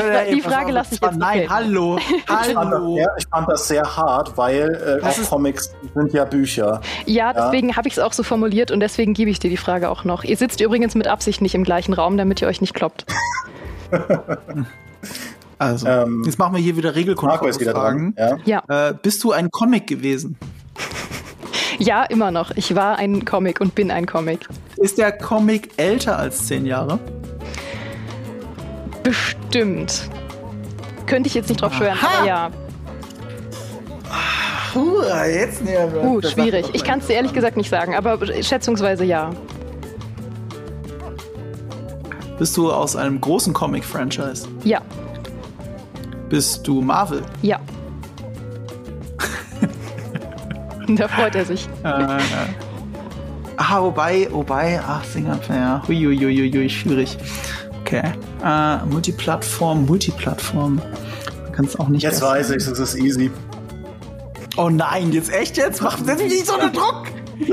Fra- 0.00 0.24
die 0.32 0.40
pass 0.40 0.52
Frage 0.52 0.72
lasse 0.72 0.94
ich 0.94 1.00
jetzt 1.00 1.16
Nein, 1.18 1.38
gelten. 1.40 1.52
hallo. 1.54 1.98
Ich 2.12 2.22
fand, 2.26 2.46
das 2.48 2.56
Hallo. 2.56 2.94
sehr, 2.96 3.08
ich 3.18 3.26
fand 3.28 3.48
das 3.48 3.68
sehr 3.68 3.96
hart, 3.96 4.36
weil 4.36 5.00
äh, 5.02 5.02
ist- 5.18 5.30
Comics 5.30 5.72
sind 5.94 6.12
ja 6.12 6.24
Bücher. 6.24 6.80
Ja, 7.06 7.32
deswegen 7.32 7.76
habe 7.76 7.88
ich 7.88 7.94
es 7.94 7.98
auch 7.98 8.12
so 8.12 8.22
formuliert 8.22 8.70
und 8.70 8.80
deswegen 8.80 9.14
gebe 9.14 9.30
ich 9.30 9.38
dir 9.38 9.50
die 9.50 9.56
Frage 9.56 9.88
auch 9.90 10.04
noch. 10.04 10.24
Ihr 10.24 10.36
sitzt 10.36 10.60
übrigens 10.60 10.94
mit 10.94 11.06
Absicht 11.08 11.40
nicht 11.40 11.54
im 11.54 11.64
gleichen 11.64 11.92
Raum, 11.94 12.16
damit 12.16 12.40
ihr 12.42 12.48
euch 12.48 12.60
nicht 12.60 12.74
kloppt. 12.74 13.06
Also, 15.58 15.86
Ähm, 15.86 16.22
jetzt 16.26 16.38
machen 16.40 16.56
wir 16.56 16.60
hier 16.62 16.76
wieder 16.76 16.96
wieder 17.60 17.70
Fragen. 17.72 18.14
dran. 18.16 18.38
Ja? 18.44 18.62
Ja, 18.68 18.88
Äh, 18.90 18.94
bist 19.00 19.22
du 19.22 19.30
ein 19.30 19.48
Comic 19.50 19.86
gewesen? 19.86 20.36
ja, 21.78 22.02
immer 22.04 22.32
noch. 22.32 22.50
Ich 22.56 22.74
war 22.74 22.96
ein 22.98 23.24
Comic 23.24 23.60
und 23.60 23.74
bin 23.76 23.92
ein 23.92 24.06
Comic. 24.06 24.48
Ist 24.78 24.98
der 24.98 25.12
Comic 25.12 25.70
älter 25.76 26.18
als 26.18 26.46
zehn 26.48 26.66
Jahre? 26.66 26.98
Bestimmt. 29.04 29.41
Könnte 31.06 31.28
ich 31.28 31.34
jetzt 31.34 31.48
nicht 31.48 31.60
drauf 31.60 31.74
schwören, 31.74 31.98
Aha. 32.00 32.18
aber 32.18 32.26
ja. 32.26 32.50
Uh, 34.74 35.02
jetzt 35.26 35.62
näher. 35.62 35.88
Uh, 36.02 36.22
schwierig. 36.22 36.66
Ich 36.72 36.82
kann 36.82 37.00
es 37.00 37.06
dir 37.06 37.14
ehrlich 37.14 37.34
gesagt 37.34 37.56
nicht 37.56 37.68
sagen, 37.68 37.94
aber 37.94 38.18
schätzungsweise 38.42 39.04
ja. 39.04 39.30
Bist 42.38 42.56
du 42.56 42.72
aus 42.72 42.96
einem 42.96 43.20
großen 43.20 43.52
Comic-Franchise? 43.52 44.48
Ja, 44.64 44.80
Bist 46.28 46.66
du 46.66 46.80
Marvel? 46.80 47.22
ja. 47.42 47.60
da 50.88 51.06
freut 51.08 51.34
er 51.34 51.44
sich. 51.44 51.68
Äh, 51.84 52.18
ah, 53.58 53.80
wobei, 53.82 54.26
wobei, 54.30 54.80
ach, 54.84 55.04
Singleplayer. 55.04 55.82
Huiuiuiui, 55.86 56.68
schwierig. 56.70 57.18
Okay. 57.82 58.12
Äh, 58.44 58.84
Multiplattform, 58.86 59.86
Multiplattform. 59.86 60.80
Du 61.46 61.52
kannst 61.52 61.78
auch 61.78 61.88
nicht. 61.88 62.02
Jetzt 62.02 62.22
weiß 62.22 62.50
ich, 62.50 62.56
es 62.66 62.78
ist 62.78 62.94
easy. 62.96 63.30
Oh 64.56 64.68
nein, 64.68 65.12
jetzt 65.12 65.32
echt 65.32 65.56
jetzt? 65.56 65.80
Mach 65.82 65.96
setz 65.98 66.20
mich 66.22 66.32
nicht 66.32 66.46
so 66.46 66.54
unter 66.54 66.70
Druck! 66.70 67.06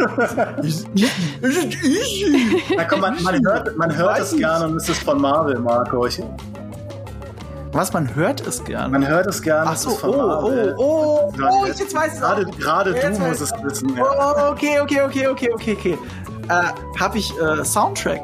Na 2.76 2.84
komm, 2.86 3.00
man, 3.02 3.22
man 3.24 3.42
hört, 3.46 3.76
man 3.78 3.96
hört 3.96 4.20
es 4.20 4.36
gerne 4.36 4.66
und 4.68 4.76
es 4.78 4.90
ist 4.90 5.02
von 5.04 5.20
Marvel, 5.22 5.58
Marco. 5.60 6.06
Ich, 6.06 6.22
Was, 7.72 7.94
man 7.94 8.14
hört 8.16 8.46
es 8.46 8.64
gern? 8.64 8.92
man 8.92 9.08
hört 9.08 9.28
es 9.28 9.42
gerne, 9.42 9.70
Ach 9.70 9.76
es 9.76 9.82
so, 9.84 9.92
ist 9.92 10.00
von 10.00 10.10
oh, 10.12 10.42
oh, 10.44 10.74
oh, 10.78 11.32
Gerade 11.32 11.54
oh, 11.62 11.66
jetzt- 11.66 11.80
jetzt 11.80 11.96
weiß 11.96 12.14
ich 12.16 12.20
Gerade, 12.20 12.46
gerade 12.46 12.92
Jetzt 12.96 13.20
du 13.20 13.24
musst 13.26 13.42
ich. 13.42 13.52
es 13.52 13.64
wissen. 13.64 13.96
Ja. 13.96 14.04
Oh, 14.04 14.52
okay, 14.52 14.80
okay, 14.82 15.02
okay, 15.02 15.28
okay, 15.28 15.50
okay, 15.54 15.74
okay. 15.78 15.98
Äh, 16.50 16.64
hab 17.00 17.16
ich 17.16 17.32
äh, 17.40 17.64
Soundtrack? 17.64 18.22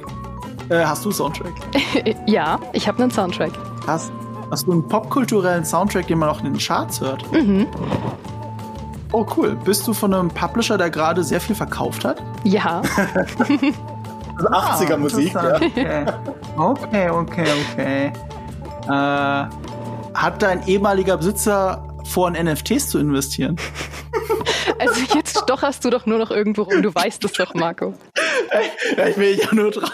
Äh, 0.69 0.83
hast 0.85 1.05
du 1.05 1.11
Soundtrack? 1.11 1.53
Ja, 2.25 2.59
ich 2.73 2.87
habe 2.87 3.01
einen 3.01 3.11
Soundtrack. 3.11 3.51
Hast, 3.87 4.11
hast 4.51 4.67
du 4.67 4.71
einen 4.71 4.87
popkulturellen 4.87 5.65
Soundtrack, 5.65 6.07
den 6.07 6.19
man 6.19 6.29
auch 6.29 6.39
in 6.39 6.45
den 6.45 6.57
Charts 6.57 7.01
hört? 7.01 7.31
Mhm. 7.31 7.67
Oh, 9.11 9.25
cool. 9.37 9.55
Bist 9.63 9.87
du 9.87 9.93
von 9.93 10.13
einem 10.13 10.29
Publisher, 10.29 10.77
der 10.77 10.89
gerade 10.89 11.23
sehr 11.23 11.39
viel 11.39 11.55
verkauft 11.55 12.03
hat? 12.03 12.21
Ja, 12.43 12.81
Also 14.37 14.49
80er 14.49 14.97
Musik, 14.97 15.33
ja. 15.33 15.59
ja. 15.59 16.19
Okay, 16.57 17.09
okay, 17.09 17.47
okay. 17.71 18.13
Äh, 18.87 18.89
hat 18.89 20.41
dein 20.41 20.67
ehemaliger 20.67 21.17
Besitzer 21.17 21.87
vor, 22.03 22.33
in 22.33 22.45
NFTs 22.45 22.89
zu 22.89 22.99
investieren? 22.99 23.55
also 24.79 25.01
jetzt 25.13 25.37
stocherst 25.39 25.85
du 25.85 25.89
doch 25.89 26.05
nur 26.05 26.17
noch 26.17 26.31
irgendwo 26.31 26.63
rum. 26.63 26.81
Du 26.81 26.93
weißt 26.93 27.23
es 27.23 27.31
doch, 27.33 27.53
Marco. 27.53 27.93
Ja, 28.97 29.07
ich 29.07 29.17
will 29.17 29.37
ja 29.37 29.53
nur 29.53 29.71
drauf. 29.71 29.91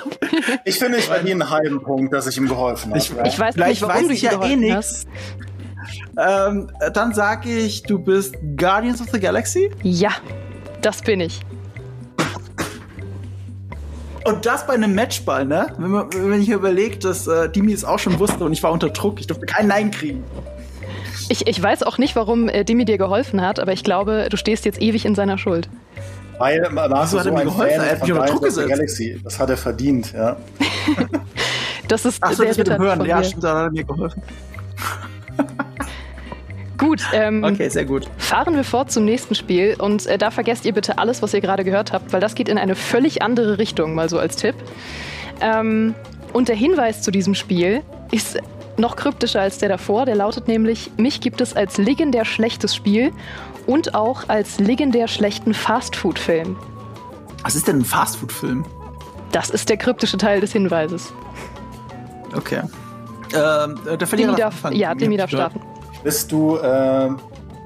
Ich 0.65 0.79
finde, 0.79 0.97
ich 0.97 1.05
verdiene 1.05 1.43
einen 1.43 1.49
halben 1.49 1.81
Punkt, 1.83 2.13
dass 2.13 2.27
ich 2.27 2.37
ihm 2.37 2.47
geholfen 2.47 2.91
habe. 2.91 2.99
Ich-. 2.99 3.11
Ich 3.11 3.39
weiß 3.39 3.55
Vielleicht 3.55 3.69
nicht, 3.69 3.81
warum 3.81 3.95
weiß 3.95 4.07
du 4.07 4.13
ich 4.13 4.21
ja 4.21 4.43
eh 4.43 4.73
hast. 4.73 5.07
Ähm, 6.17 6.71
dann 6.93 7.13
sage 7.13 7.49
ich, 7.49 7.83
du 7.83 7.99
bist 7.99 8.35
Guardians 8.55 9.01
of 9.01 9.07
the 9.11 9.19
Galaxy. 9.19 9.71
Ja, 9.83 10.11
das 10.81 11.01
bin 11.01 11.19
ich. 11.21 11.39
Und 14.23 14.45
das 14.45 14.67
bei 14.67 14.73
einem 14.73 14.93
Matchball, 14.93 15.45
ne? 15.45 15.73
Wenn, 15.77 15.89
man, 15.89 16.13
wenn 16.13 16.41
ich 16.41 16.49
überlege, 16.49 16.97
dass 16.97 17.25
äh, 17.25 17.49
Dimi 17.49 17.73
es 17.73 17.83
auch 17.83 17.97
schon 17.97 18.19
wusste 18.19 18.43
und 18.43 18.53
ich 18.53 18.61
war 18.61 18.71
unter 18.71 18.89
Druck, 18.89 19.19
ich 19.19 19.27
durfte 19.27 19.47
kein 19.47 19.67
Nein 19.67 19.89
kriegen. 19.89 20.23
Ich, 21.29 21.47
ich 21.47 21.61
weiß 21.61 21.83
auch 21.83 21.97
nicht, 21.97 22.15
warum 22.15 22.47
äh, 22.49 22.63
Demi 22.63 22.85
dir 22.85 22.97
geholfen 22.97 23.41
hat, 23.41 23.59
aber 23.59 23.73
ich 23.73 23.83
glaube, 23.83 24.27
du 24.29 24.37
stehst 24.37 24.65
jetzt 24.65 24.81
ewig 24.81 25.05
in 25.05 25.15
seiner 25.15 25.37
Schuld. 25.37 25.69
Weil 26.41 26.67
Marco 26.71 27.05
so 27.05 27.31
mir 27.31 27.39
ein 27.39 27.45
geholfen? 27.45 27.81
Fan 27.81 27.97
von 27.99 28.07
Guardians 28.09 28.55
Druck 28.55 28.63
of. 28.63 28.69
Galaxy. 28.69 29.21
Das 29.23 29.39
hat 29.39 29.49
er 29.51 29.57
verdient, 29.57 30.11
ja. 30.13 30.37
Das 31.87 32.05
ist 32.05 32.23
Achso, 32.23 32.37
sehr 32.37 32.47
das 32.47 32.57
mit 32.57 32.67
dem 32.67 32.71
bitter 32.77 32.83
Hören. 32.83 33.05
Ja, 33.05 33.23
stimmt, 33.23 33.43
da 33.43 33.49
hat 33.57 33.65
er 33.65 33.71
mir 33.71 33.83
geholfen. 33.83 34.21
Gut, 36.77 37.01
ähm, 37.13 37.43
Okay, 37.43 37.69
sehr 37.69 37.85
gut. 37.85 38.09
fahren 38.17 38.55
wir 38.55 38.63
fort 38.63 38.91
zum 38.91 39.05
nächsten 39.05 39.35
Spiel 39.35 39.75
und 39.77 40.07
äh, 40.07 40.17
da 40.17 40.31
vergesst 40.31 40.65
ihr 40.65 40.73
bitte 40.73 40.97
alles, 40.97 41.21
was 41.21 41.31
ihr 41.33 41.41
gerade 41.41 41.63
gehört 41.63 41.93
habt, 41.93 42.11
weil 42.11 42.21
das 42.21 42.33
geht 42.33 42.49
in 42.49 42.57
eine 42.57 42.75
völlig 42.75 43.21
andere 43.21 43.59
Richtung, 43.59 43.93
mal 43.93 44.09
so 44.09 44.17
als 44.17 44.35
Tipp. 44.35 44.55
Ähm, 45.41 45.93
und 46.33 46.47
der 46.47 46.55
Hinweis 46.55 47.03
zu 47.03 47.11
diesem 47.11 47.35
Spiel 47.35 47.81
ist 48.09 48.39
noch 48.77 48.95
kryptischer 48.95 49.41
als 49.41 49.59
der 49.59 49.69
davor. 49.69 50.05
Der 50.05 50.15
lautet 50.15 50.47
nämlich: 50.47 50.89
Mich 50.97 51.21
gibt 51.21 51.39
es 51.41 51.55
als 51.55 51.77
legendär 51.77 52.25
schlechtes 52.25 52.73
Spiel 52.75 53.11
und 53.67 53.95
auch 53.95 54.27
als 54.29 54.59
legendär 54.59 55.07
schlechten 55.07 55.53
Fastfood-Film. 55.53 56.57
Was 57.43 57.55
ist 57.55 57.67
denn 57.67 57.79
ein 57.79 57.85
Fastfood-Film? 57.85 58.65
Das 59.31 59.49
ist 59.49 59.69
der 59.69 59.77
kryptische 59.77 60.17
Teil 60.17 60.41
des 60.41 60.51
Hinweises. 60.51 61.13
Okay. 62.35 62.61
Ähm, 63.33 63.79
äh, 63.87 63.97
der 63.97 64.07
Verlierer 64.07 64.29
Demi 64.31 64.41
darf, 64.41 64.53
anfangen. 64.55 64.75
ja, 64.75 64.93
Demi 64.93 65.17
darf 65.17 65.29
starten. 65.29 65.61
Bist 66.03 66.31
du, 66.31 66.57
äh, 66.57 67.09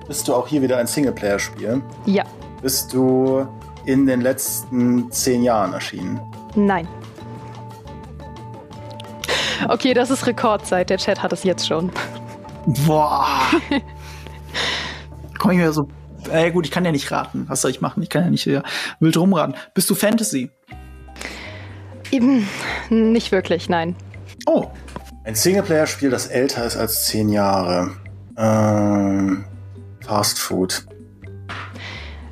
bist 0.07 0.27
du 0.27 0.33
auch 0.35 0.47
hier 0.47 0.61
wieder 0.61 0.77
ein 0.77 0.87
Singleplayer-Spiel? 0.87 1.81
Ja, 2.05 2.23
Bist 2.61 2.93
du 2.93 3.47
in 3.85 4.05
den 4.05 4.21
letzten 4.21 5.11
zehn 5.11 5.43
Jahren 5.43 5.73
erschienen? 5.73 6.19
nein. 6.55 6.87
Okay, 9.69 9.93
das 9.93 10.11
ist 10.11 10.27
Rekordzeit. 10.27 10.89
Der 10.89 10.97
Chat 10.97 11.23
hat 11.23 11.33
es 11.33 11.43
jetzt 11.43 11.65
schon. 11.67 11.89
Boah. 12.85 13.25
Komm 15.45 15.51
ich 15.51 15.59
mir 15.59 15.71
so. 15.71 15.87
Äh, 16.31 16.49
gut, 16.49 16.65
ich 16.65 16.71
kann 16.71 16.85
ja 16.85 16.91
nicht 16.91 17.11
raten. 17.11 17.45
Was 17.47 17.61
soll 17.61 17.69
ich 17.69 17.79
machen? 17.79 18.01
Ich 18.01 18.09
kann 18.09 18.23
ja 18.23 18.31
nicht 18.31 18.47
äh, 18.47 18.63
wild 18.99 19.15
rumraten. 19.15 19.53
Bist 19.75 19.87
du 19.91 19.93
Fantasy? 19.93 20.49
Eben 22.09 22.47
nicht 22.89 23.31
wirklich, 23.31 23.69
nein. 23.69 23.95
Oh. 24.47 24.65
Ein 25.23 25.35
Singleplayer-Spiel, 25.35 26.09
das 26.09 26.25
älter 26.25 26.65
ist 26.65 26.77
als 26.77 27.05
zehn 27.05 27.29
Jahre. 27.29 27.91
Ähm, 28.35 29.45
Fast 30.03 30.39
Food. 30.39 30.87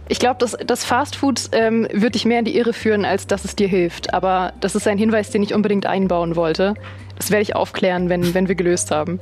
Ich 0.10 0.18
glaube, 0.18 0.38
das, 0.40 0.58
das 0.66 0.84
Fastfood 0.84 1.50
ähm, 1.52 1.88
wird 1.94 2.16
dich 2.16 2.26
mehr 2.26 2.40
in 2.40 2.46
die 2.46 2.58
Irre 2.58 2.74
führen, 2.74 3.06
als 3.06 3.28
dass 3.28 3.46
es 3.46 3.56
dir 3.56 3.68
hilft. 3.68 4.12
Aber 4.12 4.54
das 4.60 4.74
ist 4.74 4.88
ein 4.88 4.98
Hinweis, 4.98 5.30
den 5.30 5.44
ich 5.44 5.54
unbedingt 5.54 5.86
einbauen 5.86 6.36
wollte. 6.36 6.74
Das 7.16 7.30
werde 7.30 7.44
ich 7.44 7.56
aufklären, 7.56 8.10
wenn, 8.10 8.34
wenn 8.34 8.48
wir 8.48 8.56
gelöst 8.56 8.90
haben. 8.90 9.20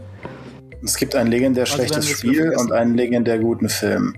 Es 0.83 0.95
gibt 0.97 1.15
ein 1.15 1.27
legendär 1.27 1.63
Also 1.63 1.75
schlechtes 1.75 2.09
Spiel 2.09 2.53
und 2.57 2.71
einen 2.71 2.95
legendär 2.95 3.37
guten 3.39 3.69
Film. 3.69 4.15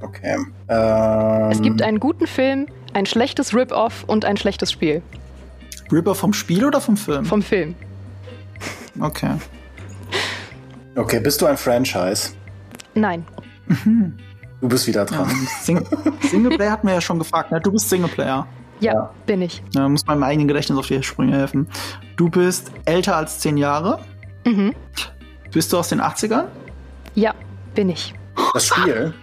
Okay. 0.00 0.36
Ähm, 0.68 1.50
Es 1.50 1.60
gibt 1.62 1.82
einen 1.82 2.00
guten 2.00 2.26
Film, 2.26 2.66
ein 2.92 3.06
schlechtes 3.06 3.54
Rip-Off 3.54 4.04
und 4.06 4.24
ein 4.24 4.36
schlechtes 4.36 4.70
Spiel. 4.72 5.02
Ripper 5.90 6.14
vom 6.14 6.32
Spiel 6.32 6.64
oder 6.64 6.80
vom 6.80 6.96
Film? 6.96 7.24
Vom 7.24 7.42
Film. 7.42 7.74
okay. 9.00 9.34
Okay, 10.96 11.20
bist 11.20 11.40
du 11.40 11.46
ein 11.46 11.56
Franchise? 11.56 12.30
Nein. 12.94 13.24
Du 14.60 14.68
bist 14.68 14.86
wieder 14.86 15.00
Ja, 15.00 15.04
dran. 15.06 15.30
Sing 15.62 15.84
Singleplayer 16.30 16.70
hat 16.72 16.84
mir 16.84 16.92
ja 16.94 17.00
schon 17.00 17.18
gefragt. 17.18 17.50
Ne? 17.50 17.60
Du 17.60 17.72
bist 17.72 17.88
Singleplayer. 17.88 18.46
Ja, 18.80 18.92
Ja. 18.92 19.10
bin 19.26 19.42
ich. 19.42 19.62
Ja, 19.74 19.88
muss 19.88 20.04
meinem 20.06 20.22
eigenen 20.22 20.48
Gedächtnis 20.48 20.78
auf 20.78 20.86
die 20.88 21.02
Sprünge 21.02 21.36
helfen. 21.36 21.68
Du 22.16 22.28
bist 22.28 22.70
älter 22.84 23.16
als 23.16 23.38
zehn 23.38 23.56
Jahre. 23.56 24.00
Mhm. 24.46 24.74
Bist 25.52 25.72
du 25.72 25.78
aus 25.78 25.88
den 25.88 26.00
80ern? 26.00 26.44
Ja, 27.14 27.34
bin 27.74 27.90
ich. 27.90 28.14
Das 28.54 28.66
Spiel? 28.66 29.14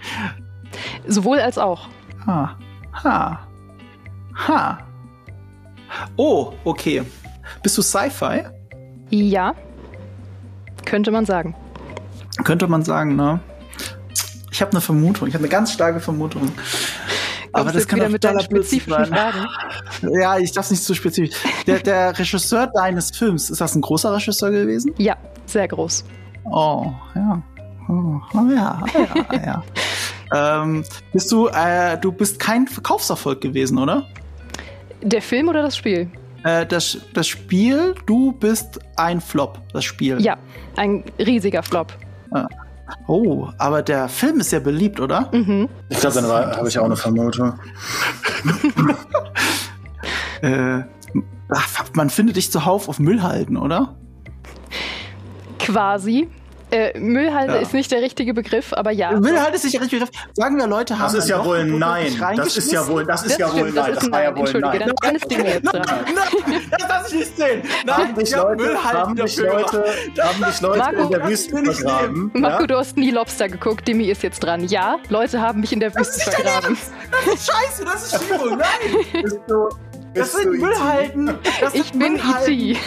Sowohl 1.08 1.40
als 1.40 1.58
auch. 1.58 1.88
Ha. 2.26 2.56
Ha. 3.04 3.48
Ha. 4.48 4.78
Oh, 6.16 6.54
okay. 6.64 7.04
Bist 7.64 7.78
du 7.78 7.82
Sci-Fi? 7.82 8.44
Ja. 9.10 9.56
Könnte 10.86 11.12
man 11.12 11.26
sagen. 11.26 11.56
Könnte 12.44 12.68
man 12.68 12.84
sagen, 12.84 13.16
ne? 13.16 13.40
Ich 14.52 14.62
habe 14.62 14.72
eine 14.72 14.82
Vermutung. 14.82 15.28
Ich 15.28 15.34
habe 15.34 15.44
eine 15.44 15.50
ganz 15.50 15.74
starke 15.74 16.00
Vermutung. 16.00 16.52
Kommst 17.52 17.76
du 17.76 17.80
jetzt 17.80 17.96
wieder 17.96 18.10
mit 18.10 18.24
deinen 18.24 18.48
Blödsinn 18.48 18.82
spezifischen. 18.82 19.14
Fragen? 19.14 19.48
Ja, 20.22 20.38
ich 20.38 20.52
darf 20.52 20.70
nicht 20.70 20.84
zu 20.84 20.94
spezifisch. 20.94 21.38
Der, 21.68 21.80
der 21.80 22.18
Regisseur 22.18 22.68
deines 22.68 23.12
Films, 23.12 23.50
ist 23.50 23.60
das 23.60 23.76
ein 23.76 23.82
großer 23.82 24.14
Regisseur 24.14 24.52
gewesen? 24.52 24.94
Ja, 24.98 25.18
sehr 25.46 25.68
groß. 25.68 26.06
Oh, 26.46 26.92
ja. 27.16 27.42
Oh, 27.90 28.22
oh 28.34 28.52
ja, 28.54 28.82
ja, 29.34 29.64
ja. 30.32 30.62
ähm, 30.64 30.84
bist 31.12 31.32
du, 31.32 31.48
äh, 31.48 31.98
du 31.98 32.12
bist 32.12 32.40
kein 32.40 32.68
Verkaufserfolg 32.68 33.42
gewesen, 33.42 33.78
oder? 33.80 34.06
Der 35.02 35.22
Film 35.22 35.50
oder 35.50 35.64
das 35.64 35.76
Spiel? 35.76 36.10
Äh, 36.44 36.66
das, 36.66 37.00
das 37.14 37.28
Spiel, 37.28 37.96
du 38.06 38.32
bist 38.34 38.80
ein 38.96 39.20
Flop, 39.22 39.60
das 39.74 39.86
Spiel. 39.86 40.22
Ja, 40.22 40.38
ein 40.76 41.04
riesiger 41.18 41.64
Flop. 41.64 41.94
Oh, 43.08 43.48
aber 43.58 43.82
der 43.82 44.08
Film 44.10 44.40
ist 44.40 44.50
sehr 44.50 44.60
beliebt, 44.60 45.00
oder? 45.00 45.30
Mhm. 45.34 45.70
Ich 45.90 46.00
glaube, 46.00 46.22
dann 46.22 46.28
habe 46.28 46.68
ich 46.68 46.80
auch 46.80 46.86
eine 46.86 46.96
Vermutung. 46.96 47.54
Äh, 50.42 50.84
ach, 51.50 51.84
man 51.96 52.10
findet 52.10 52.38
dich 52.38 52.50
zuhauf 52.50 52.88
auf 52.88 52.98
Müllhalden, 52.98 53.58
oder? 53.58 53.98
Quasi. 55.60 56.30
Äh, 56.72 56.98
Müllhalde 57.00 57.54
Ja. 57.56 57.60
ist 57.60 57.74
nicht 57.74 57.92
der 57.92 58.02
richtige 58.02 58.34
Begriff, 58.34 58.74
aber 58.74 58.92
ja. 58.92 59.12
Müllhalde 59.20 59.56
ist 59.56 59.64
nicht 59.64 59.74
der 59.76 59.82
richtige 59.82 60.06
Begriff. 60.06 60.24
Sagen 60.34 60.58
wir, 60.58 60.68
Leute 60.68 60.98
haben. 61.00 61.14
Das 61.14 61.14
ist 61.16 61.24
ein 61.26 61.30
ja 61.30 61.38
Loch 61.38 61.46
wohl 61.46 61.58
gebuddelt, 61.66 61.80
nein. 62.20 62.38
Das 62.38 62.58
ist 62.58 62.72
ja 62.72 62.88
wohl, 62.88 63.06
das 63.06 63.24
ist 63.24 63.32
Das 63.32 63.38
ja 63.40 63.54
wohl 63.54 63.72
das 63.72 63.74
nein. 63.88 63.94
ist 63.94 64.02
Das 64.04 64.12
war 64.12 64.24
ja 64.24 64.32
wohl 64.36 64.40
Entschuldige, 64.40 64.86
nein. 64.86 64.94
dann, 65.02 65.16
ist 65.16 65.32
Ding 65.32 65.46
jetzt 65.46 65.66
dran. 65.74 65.82
Nein, 65.88 66.62
das 66.72 66.88
lass 66.88 67.08
ich 67.12 67.20
nicht 67.20 67.38
sehen. 67.38 67.62
Nein, 67.86 67.96
Haben 67.98 68.16
dich 68.16 68.30
ich 68.30 68.36
hab 68.36 68.44
Leute, 68.50 68.64
Müllhalden 68.64 69.00
haben 69.00 69.16
dich 69.16 69.38
Leute, 69.38 69.86
haben 70.22 70.46
dich 70.46 70.62
Leute 70.62 70.78
Marco, 70.78 71.02
in 71.02 71.10
der 71.10 71.20
das 71.20 71.30
Wüste 71.30 71.74
vergraben? 71.74 72.32
Marco, 72.36 72.66
du 72.68 72.78
hast 72.78 72.98
nie 72.98 73.12
Lobster 73.12 73.48
geguckt, 73.50 73.88
Demi 73.88 74.06
ist 74.10 74.22
jetzt 74.24 74.40
dran. 74.42 74.64
Ja, 74.68 74.98
Leute 75.10 75.42
haben 75.42 75.62
mich 75.62 75.74
in 75.74 75.80
der 75.80 75.94
Wüste 75.96 76.20
vergraben. 76.32 76.78
Das 77.26 77.34
ist 77.36 77.52
scheiße, 77.52 77.86
das 77.86 78.14
ist 78.14 78.24
Schiebung. 78.24 78.58
Nein, 78.58 79.24
Bist 79.24 79.40
du, 79.48 79.70
das 79.70 80.14
bist 80.14 80.32
sind 80.34 80.54
E.T.? 80.54 80.58
Müllhalden. 80.66 81.38
Das 81.62 81.74
Ich 81.74 81.84
sind 81.84 82.00
bin 82.00 82.14
Müllhalden. 82.14 82.54
E.T. 82.54 82.78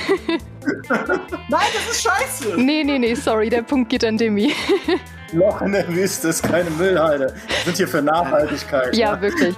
Nein, 1.49 1.67
das 1.75 1.91
ist 1.97 2.03
scheiße. 2.03 2.57
Nee, 2.57 2.85
nee, 2.85 2.99
nee, 2.99 3.15
sorry, 3.15 3.49
der 3.51 3.63
Punkt 3.63 3.89
geht 3.91 4.05
an 4.05 4.17
Demi. 4.19 4.53
Loch 5.33 5.63
in 5.63 5.73
der 5.73 5.89
Wüste 5.89 6.29
ist 6.29 6.43
keine 6.43 6.69
Müllhalde. 6.71 7.35
Wir 7.49 7.57
sind 7.65 7.77
hier 7.79 7.89
für 7.89 8.03
Nachhaltigkeit. 8.03 8.95
Ja, 8.97 9.21
wirklich. 9.21 9.55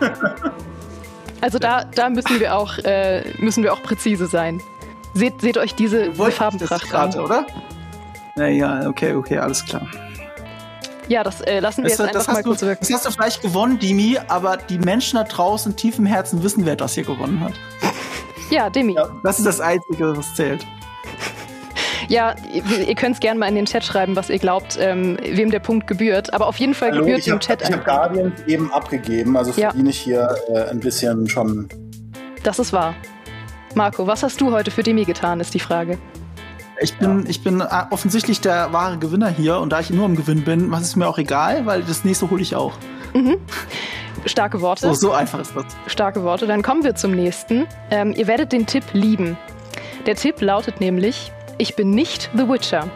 Also 1.41 1.59
da, 1.59 1.85
da 1.85 2.09
müssen 2.11 2.39
wir 2.41 2.55
auch, 2.55 2.79
äh, 2.79 3.23
müssen 3.39 3.63
wir 3.63 3.73
auch 3.73 3.83
präzise 3.83 4.27
sein. 4.27 4.61
Seht, 5.15 5.41
seht 5.41 5.59
euch 5.59 5.75
diese 5.75 6.13
Farbenpracht 6.15 6.95
an. 6.95 7.15
oder? 7.19 7.47
Ja, 8.37 8.47
ja, 8.47 8.89
okay, 8.89 9.15
okay, 9.15 9.39
alles 9.39 9.65
klar. 9.65 9.87
Ja, 11.07 11.23
das 11.23 11.41
äh, 11.43 11.61
lassen 11.61 11.83
wir 11.83 11.91
Das, 11.91 11.99
jetzt 11.99 12.15
das, 12.15 12.29
einfach 12.29 12.29
mal 12.29 12.37
hast 12.39 12.45
du, 12.45 12.49
kurz 12.51 12.63
wirken. 12.63 12.81
das 12.89 12.93
hast 12.95 13.07
du 13.07 13.11
vielleicht 13.11 13.43
gewonnen, 13.43 13.79
Dimi, 13.79 14.19
aber 14.29 14.57
die 14.57 14.79
Menschen 14.79 15.17
da 15.19 15.25
draußen 15.25 15.77
tief 15.77 15.99
im 15.99 16.07
Herzen 16.07 16.43
wissen, 16.43 16.65
wer 16.65 16.77
das 16.77 16.95
hier 16.95 17.05
gewonnen 17.05 17.41
hat. 17.41 17.53
Ja, 18.51 18.71
Demi. 18.71 18.95
Ja, 18.95 19.09
das 19.23 19.39
ist 19.39 19.47
das 19.47 19.61
Einzige, 19.61 20.17
was 20.17 20.35
zählt. 20.35 20.67
Ja, 22.09 22.35
ihr, 22.53 22.89
ihr 22.89 22.95
könnt 22.95 23.15
es 23.15 23.21
gerne 23.21 23.41
mal 23.41 23.49
in 23.49 23.55
den 23.55 23.65
Chat 23.65 23.83
schreiben, 23.85 24.15
was 24.15 24.29
ihr 24.29 24.39
glaubt, 24.39 24.77
ähm, 24.79 25.17
wem 25.23 25.51
der 25.51 25.59
Punkt 25.61 25.87
gebührt. 25.87 26.35
Aber 26.35 26.47
auf 26.49 26.59
jeden 26.59 26.75
Fall 26.75 26.91
Hallo, 26.91 27.01
gebührt 27.01 27.21
ich 27.21 27.25
dem 27.25 27.35
habe 27.35 27.45
Chat 27.45 27.65
hab 27.65 27.73
ein. 27.73 27.85
Guardians 27.85 28.41
eben 28.47 28.71
abgegeben, 28.73 29.37
also 29.37 29.53
Ja. 29.59 29.71
verdiene 29.71 29.91
ich 29.91 29.99
hier 30.01 30.37
äh, 30.49 30.71
ein 30.71 30.81
bisschen 30.81 31.29
schon. 31.29 31.69
Das 32.43 32.59
ist 32.59 32.73
wahr. 32.75 32.95
Marco, 33.75 34.07
was 34.07 34.23
hast 34.23 34.41
du 34.41 34.53
heute 34.53 34.71
für 34.71 34.83
Demi 34.83 35.05
getan, 35.05 35.41
ist 35.41 35.55
die 35.55 35.61
Frage. 35.61 35.99
Ich 36.81 36.97
bin, 36.99 37.25
ich 37.27 37.43
bin 37.43 37.61
äh, 37.61 37.67
offensichtlich 37.91 38.41
der 38.41 38.73
wahre 38.73 38.99
Gewinner 38.99 39.29
hier 39.31 39.59
und 39.59 39.71
da 39.71 39.81
ich 39.81 39.89
nur 39.91 40.05
am 40.05 40.15
Gewinn 40.17 40.43
bin, 40.45 40.71
was 40.71 40.83
ist 40.83 40.97
mir 40.97 41.09
auch 41.09 41.19
egal, 41.19 41.65
weil 41.65 41.83
das 41.83 42.05
nächste 42.05 42.31
hole 42.31 42.43
ich 42.43 42.55
auch. 42.55 42.75
Starke 44.27 44.61
Worte. 44.61 44.89
So, 44.89 44.95
so 44.95 45.13
einfach 45.13 45.41
ist 45.41 45.55
das. 45.57 45.65
Starke 45.87 46.23
Worte. 46.25 46.47
Dann 46.47 46.63
kommen 46.63 46.83
wir 46.85 46.95
zum 46.97 47.13
nächsten. 47.13 47.67
Ähm, 47.91 48.13
ihr 48.17 48.27
werdet 48.27 48.53
den 48.53 48.67
Tipp 48.67 48.85
lieben. 48.93 49.37
Der 50.07 50.17
Tipp 50.17 50.41
lautet 50.41 50.81
nämlich: 50.81 51.33
Ich 51.59 51.77
bin 51.77 51.91
nicht 51.91 52.31
The 52.35 52.49
Witcher. 52.49 52.89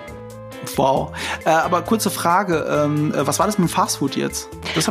Wow. 0.76 1.12
Äh, 1.44 1.50
aber 1.50 1.82
kurze 1.82 2.10
Frage, 2.10 2.66
ähm, 2.68 3.14
äh, 3.14 3.26
was 3.26 3.38
war 3.38 3.46
das 3.46 3.58
mit 3.58 3.68
dem 3.68 3.72
Fastfood 3.72 4.16
jetzt? 4.16 4.48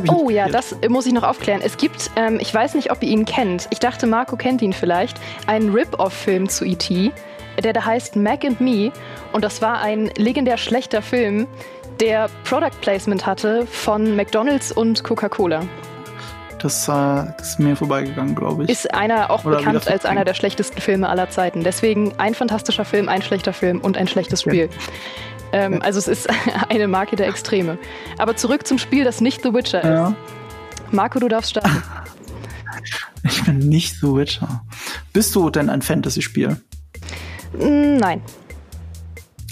Oh 0.07 0.29
ja, 0.29 0.47
das 0.47 0.71
äh, 0.73 0.89
muss 0.89 1.05
ich 1.05 1.13
noch 1.13 1.23
aufklären. 1.23 1.61
Es 1.63 1.77
gibt, 1.77 2.09
ähm, 2.15 2.39
ich 2.39 2.53
weiß 2.53 2.73
nicht, 2.73 2.91
ob 2.91 3.03
ihr 3.03 3.09
ihn 3.09 3.25
kennt. 3.25 3.67
Ich 3.69 3.79
dachte, 3.79 4.07
Marco 4.07 4.37
kennt 4.37 4.61
ihn 4.61 4.73
vielleicht. 4.73 5.19
Einen 5.45 5.71
Rip-Off-Film 5.71 6.49
zu 6.49 6.65
E.T., 6.65 7.11
der 7.63 7.73
da 7.73 7.85
heißt 7.85 8.15
Mac 8.15 8.45
and 8.45 8.61
Me. 8.61 8.91
Und 9.33 9.43
das 9.43 9.61
war 9.61 9.79
ein 9.79 10.09
legendär 10.15 10.57
schlechter 10.57 11.01
Film, 11.01 11.47
der 11.99 12.29
Product 12.43 12.79
Placement 12.81 13.25
hatte 13.25 13.65
von 13.65 14.15
McDonald's 14.15 14.71
und 14.71 15.03
Coca-Cola. 15.03 15.61
Das 16.59 16.87
äh, 16.87 17.23
ist 17.41 17.59
mir 17.59 17.75
vorbeigegangen, 17.75 18.33
glaube 18.35 18.63
ich. 18.63 18.69
Ist 18.69 18.93
einer 18.93 19.29
auch 19.29 19.45
Oder 19.45 19.57
bekannt 19.57 19.87
als 19.87 20.05
einer 20.05 20.25
der 20.25 20.33
schlechtesten 20.33 20.81
Filme 20.81 21.07
aller 21.07 21.29
Zeiten. 21.29 21.63
Deswegen 21.63 22.13
ein 22.17 22.33
fantastischer 22.33 22.83
Film, 22.85 23.09
ein 23.09 23.21
schlechter 23.21 23.53
Film 23.53 23.79
und 23.79 23.95
ein 23.97 24.07
schlechtes 24.07 24.41
Spiel. 24.41 24.69
Ähm, 25.51 25.81
also 25.81 25.99
es 25.99 26.07
ist 26.07 26.27
eine 26.69 26.87
Marke 26.87 27.15
der 27.15 27.27
Extreme. 27.27 27.77
Aber 28.17 28.35
zurück 28.35 28.65
zum 28.65 28.79
Spiel, 28.79 29.03
das 29.03 29.21
nicht 29.21 29.43
The 29.43 29.53
Witcher 29.53 29.81
ist. 29.81 29.87
ja. 29.87 30.15
Marco, 30.91 31.19
du 31.19 31.27
darfst 31.27 31.51
starten. 31.51 31.83
Ich 33.23 33.43
bin 33.43 33.59
nicht 33.59 33.95
The 33.99 34.07
Witcher. 34.07 34.61
Bist 35.11 35.35
du 35.35 35.49
denn 35.49 35.69
ein 35.69 35.81
Fantasy-Spiel? 35.81 36.61
Mm, 37.53 37.97
Nein. 37.97 38.21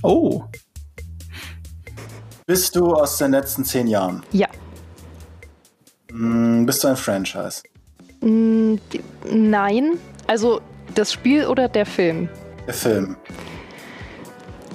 Oh. 0.01 0.43
Bist 2.45 2.75
du 2.75 2.93
aus 2.93 3.17
den 3.17 3.31
letzten 3.31 3.65
zehn 3.65 3.87
Jahren? 3.87 4.23
Ja. 4.31 4.47
Hm, 6.15 6.65
bist 6.65 6.83
du 6.83 6.87
ein 6.89 6.95
Franchise? 6.95 7.63
Mm, 8.21 8.75
die- 8.93 9.01
Nein. 9.29 9.93
Also 10.27 10.61
das 10.95 11.11
Spiel 11.11 11.45
oder 11.45 11.67
der 11.67 11.85
Film? 11.85 12.29
Der 12.65 12.73
Film. 12.73 13.15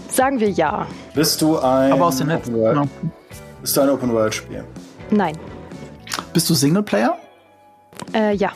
Sagen 0.09 0.38
wir 0.40 0.50
ja. 0.50 0.87
Bist 1.14 1.40
du 1.40 1.59
ein 1.59 1.92
Aber 1.92 2.06
aus 2.06 2.18
den. 2.18 2.30
Open 2.30 2.54
World, 2.54 2.75
Genau. 2.75 2.88
Bist 3.62 3.76
du 3.76 3.80
ein 3.80 3.88
Open 3.90 4.12
World 4.12 4.35
Spiel? 4.35 4.64
Nein. 5.11 5.37
Bist 6.32 6.49
du 6.50 6.54
Singleplayer? 6.54 7.16
Äh, 8.12 8.35
ja. 8.35 8.50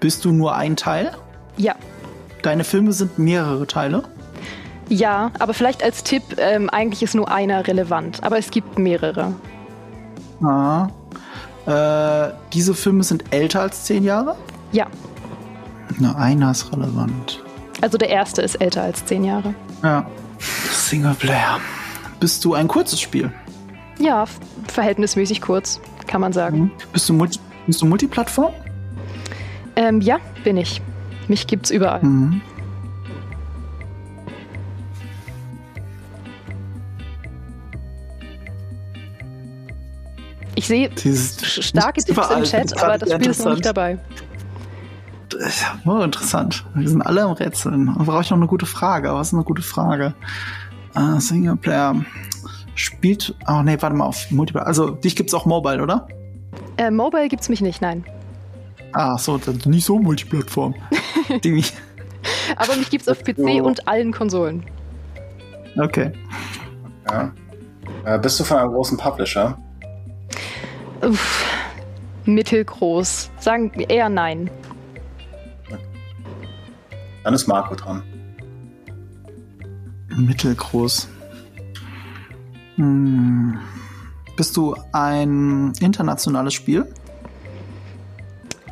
Bist 0.00 0.24
du 0.24 0.32
nur 0.32 0.54
ein 0.54 0.76
Teil? 0.76 1.12
Ja. 1.56 1.74
Deine 2.42 2.64
Filme 2.64 2.92
sind 2.92 3.18
mehrere 3.18 3.66
Teile. 3.66 4.02
Ja, 4.88 5.32
aber 5.38 5.52
vielleicht 5.54 5.82
als 5.82 6.04
Tipp, 6.04 6.22
ähm, 6.38 6.70
eigentlich 6.70 7.02
ist 7.02 7.14
nur 7.14 7.30
einer 7.30 7.66
relevant, 7.66 8.22
aber 8.22 8.38
es 8.38 8.50
gibt 8.50 8.78
mehrere. 8.78 9.34
Ah. 10.42 10.88
Äh, 11.66 12.32
diese 12.52 12.74
Filme 12.74 13.02
sind 13.02 13.24
älter 13.32 13.62
als 13.62 13.84
zehn 13.84 14.04
Jahre? 14.04 14.36
Ja. 14.72 14.86
Na, 15.98 16.14
einer 16.16 16.50
ist 16.50 16.72
relevant. 16.72 17.42
Also 17.80 17.98
der 17.98 18.08
erste 18.08 18.42
ist 18.42 18.56
älter 18.56 18.82
als 18.82 19.04
zehn 19.04 19.24
Jahre. 19.24 19.54
Ja. 19.82 20.06
Singleplayer. 20.38 21.58
Bist 22.20 22.44
du 22.44 22.54
ein 22.54 22.68
kurzes 22.68 23.00
Spiel? 23.00 23.32
Ja, 23.98 24.24
verhältnismäßig 24.68 25.40
kurz, 25.40 25.80
kann 26.06 26.20
man 26.20 26.32
sagen. 26.32 26.70
Bist 26.92 27.08
du, 27.08 27.14
Multi 27.14 27.38
bist 27.66 27.82
du 27.82 27.86
Multiplattform? 27.86 28.52
Ähm, 29.74 30.00
ja, 30.00 30.18
bin 30.44 30.56
ich. 30.56 30.80
Mich 31.28 31.46
gibt's 31.46 31.70
überall. 31.70 32.02
Mhm. 32.02 32.40
Ich 40.70 41.02
sehe 41.02 41.62
starke 41.62 42.02
Tipps 42.02 42.30
im 42.30 42.42
Chat, 42.44 42.82
aber 42.82 42.98
das 42.98 43.12
Spiel 43.12 43.30
ist 43.30 43.44
noch 43.44 43.52
nicht 43.52 43.64
dabei. 43.66 43.98
Oh, 45.84 46.00
interessant. 46.02 46.64
Wir 46.74 46.88
sind 46.88 47.02
alle 47.02 47.22
am 47.22 47.32
Rätseln. 47.32 47.94
Da 47.98 48.04
brauche 48.04 48.22
ich 48.22 48.30
noch 48.30 48.36
eine 48.38 48.46
gute 48.46 48.66
Frage. 48.66 49.10
Aber 49.10 49.18
was 49.20 49.28
ist 49.28 49.34
eine 49.34 49.44
gute 49.44 49.62
Frage? 49.62 50.14
Äh, 50.94 51.20
Singleplayer 51.20 52.04
spielt. 52.74 53.34
Oh 53.48 53.62
nee, 53.62 53.76
warte 53.80 53.96
mal 53.96 54.06
auf 54.06 54.30
Multiplayer. 54.30 54.66
Also 54.66 54.90
dich 54.90 55.16
gibt's 55.16 55.34
auch 55.34 55.44
Mobile, 55.46 55.82
oder? 55.82 56.06
Äh, 56.76 56.90
Mobile 56.90 57.28
gibt's 57.28 57.48
mich 57.48 57.60
nicht, 57.60 57.82
nein. 57.82 58.04
Ah, 58.92 59.18
so, 59.18 59.36
dann 59.38 59.60
nicht 59.66 59.84
so 59.84 59.98
Multiplattform. 59.98 60.74
Aber 62.56 62.76
mich 62.76 62.90
gibt's 62.90 63.08
auf 63.08 63.22
PC 63.22 63.36
So. 63.36 63.44
und 63.64 63.88
allen 63.88 64.12
Konsolen. 64.12 64.64
okay. 65.78 66.12
Ja. 67.10 67.32
Äh, 68.04 68.18
bist 68.18 68.40
du 68.40 68.44
von 68.44 68.58
einem 68.58 68.70
großen 68.72 68.96
Publisher? 68.96 69.58
Uff, 71.02 71.44
mittelgroß. 72.24 73.30
Sagen 73.38 73.70
wir 73.76 73.88
eher 73.90 74.08
nein. 74.08 74.50
Dann 77.24 77.34
ist 77.34 77.46
Marco 77.48 77.74
dran. 77.74 78.02
Mittelgroß. 80.16 81.08
Hm. 82.76 83.58
Bist 84.36 84.56
du 84.56 84.76
ein 84.92 85.72
internationales 85.80 86.54
Spiel? 86.54 86.86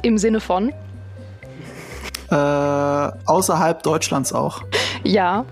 Im 0.02 0.18
Sinne 0.18 0.40
von 0.40 0.72
Äh, 2.30 2.34
außerhalb 2.34 3.82
Deutschlands 3.82 4.32
auch. 4.32 4.62
ja, 5.02 5.44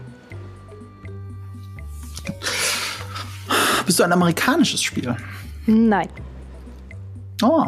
Bist 3.87 3.99
du 3.99 4.05
ein 4.05 4.13
amerikanisches 4.13 4.83
Spiel? 4.83 5.15
nein. 5.67 6.09
Oh. 7.43 7.65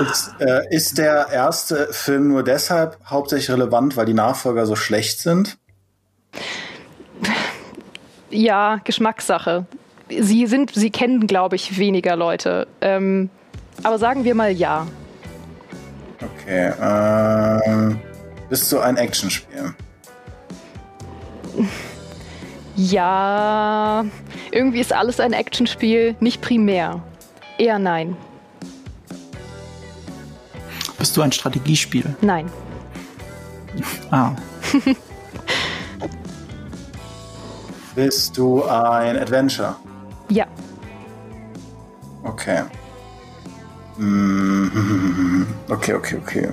Ist, 0.00 0.34
äh, 0.38 0.74
ist 0.74 0.98
der 0.98 1.28
erste 1.32 1.88
Film 1.92 2.28
nur 2.28 2.44
deshalb 2.44 2.98
hauptsächlich 3.06 3.50
relevant, 3.50 3.96
weil 3.96 4.06
die 4.06 4.14
Nachfolger 4.14 4.66
so 4.66 4.76
schlecht 4.76 5.20
sind? 5.20 5.58
Ja, 8.30 8.80
Geschmackssache. 8.84 9.66
Sie 10.08 10.46
sind, 10.46 10.74
sie 10.74 10.90
kennen, 10.90 11.26
glaube 11.26 11.56
ich, 11.56 11.78
weniger 11.78 12.16
Leute. 12.16 12.66
Ähm, 12.80 13.30
aber 13.82 13.98
sagen 13.98 14.24
wir 14.24 14.34
mal 14.34 14.52
ja. 14.52 14.86
Okay. 16.20 16.72
Ähm, 16.80 18.00
bist 18.48 18.70
du 18.70 18.78
ein 18.78 18.96
Actionspiel? 18.96 19.74
Ja, 22.76 24.04
irgendwie 24.50 24.80
ist 24.80 24.92
alles 24.92 25.20
ein 25.20 25.32
Actionspiel, 25.32 26.16
nicht 26.20 26.40
primär. 26.40 27.02
Eher 27.58 27.78
nein. 27.78 28.16
Bist 30.98 31.16
du 31.16 31.22
ein 31.22 31.32
Strategiespiel? 31.32 32.04
Nein. 32.20 32.50
Ah. 34.10 34.32
Bist 37.94 38.36
du 38.36 38.62
ein 38.64 39.16
Adventure? 39.18 39.76
Ja. 40.28 40.46
Okay. 42.22 42.62
Mm, 43.96 45.46
Okay, 45.68 45.94
okay, 45.94 46.18
okay. 46.22 46.48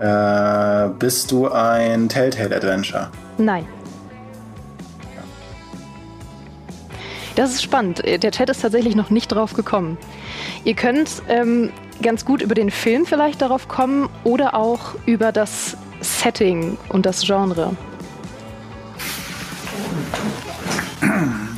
Äh, 0.00 0.88
bist 0.98 1.30
du 1.30 1.48
ein 1.48 2.08
Telltale 2.08 2.56
Adventure? 2.56 3.10
Nein. 3.38 3.64
Das 7.36 7.50
ist 7.50 7.62
spannend. 7.62 8.02
Der 8.04 8.30
Chat 8.30 8.50
ist 8.50 8.62
tatsächlich 8.62 8.96
noch 8.96 9.10
nicht 9.10 9.28
drauf 9.28 9.54
gekommen. 9.54 9.96
Ihr 10.64 10.74
könnt 10.74 11.22
ähm, 11.28 11.70
ganz 12.02 12.24
gut 12.24 12.42
über 12.42 12.54
den 12.54 12.70
Film 12.70 13.06
vielleicht 13.06 13.40
darauf 13.40 13.68
kommen 13.68 14.08
oder 14.24 14.54
auch 14.54 14.94
über 15.06 15.32
das 15.32 15.76
Setting 16.00 16.76
und 16.88 17.06
das 17.06 17.22
Genre. 17.22 17.76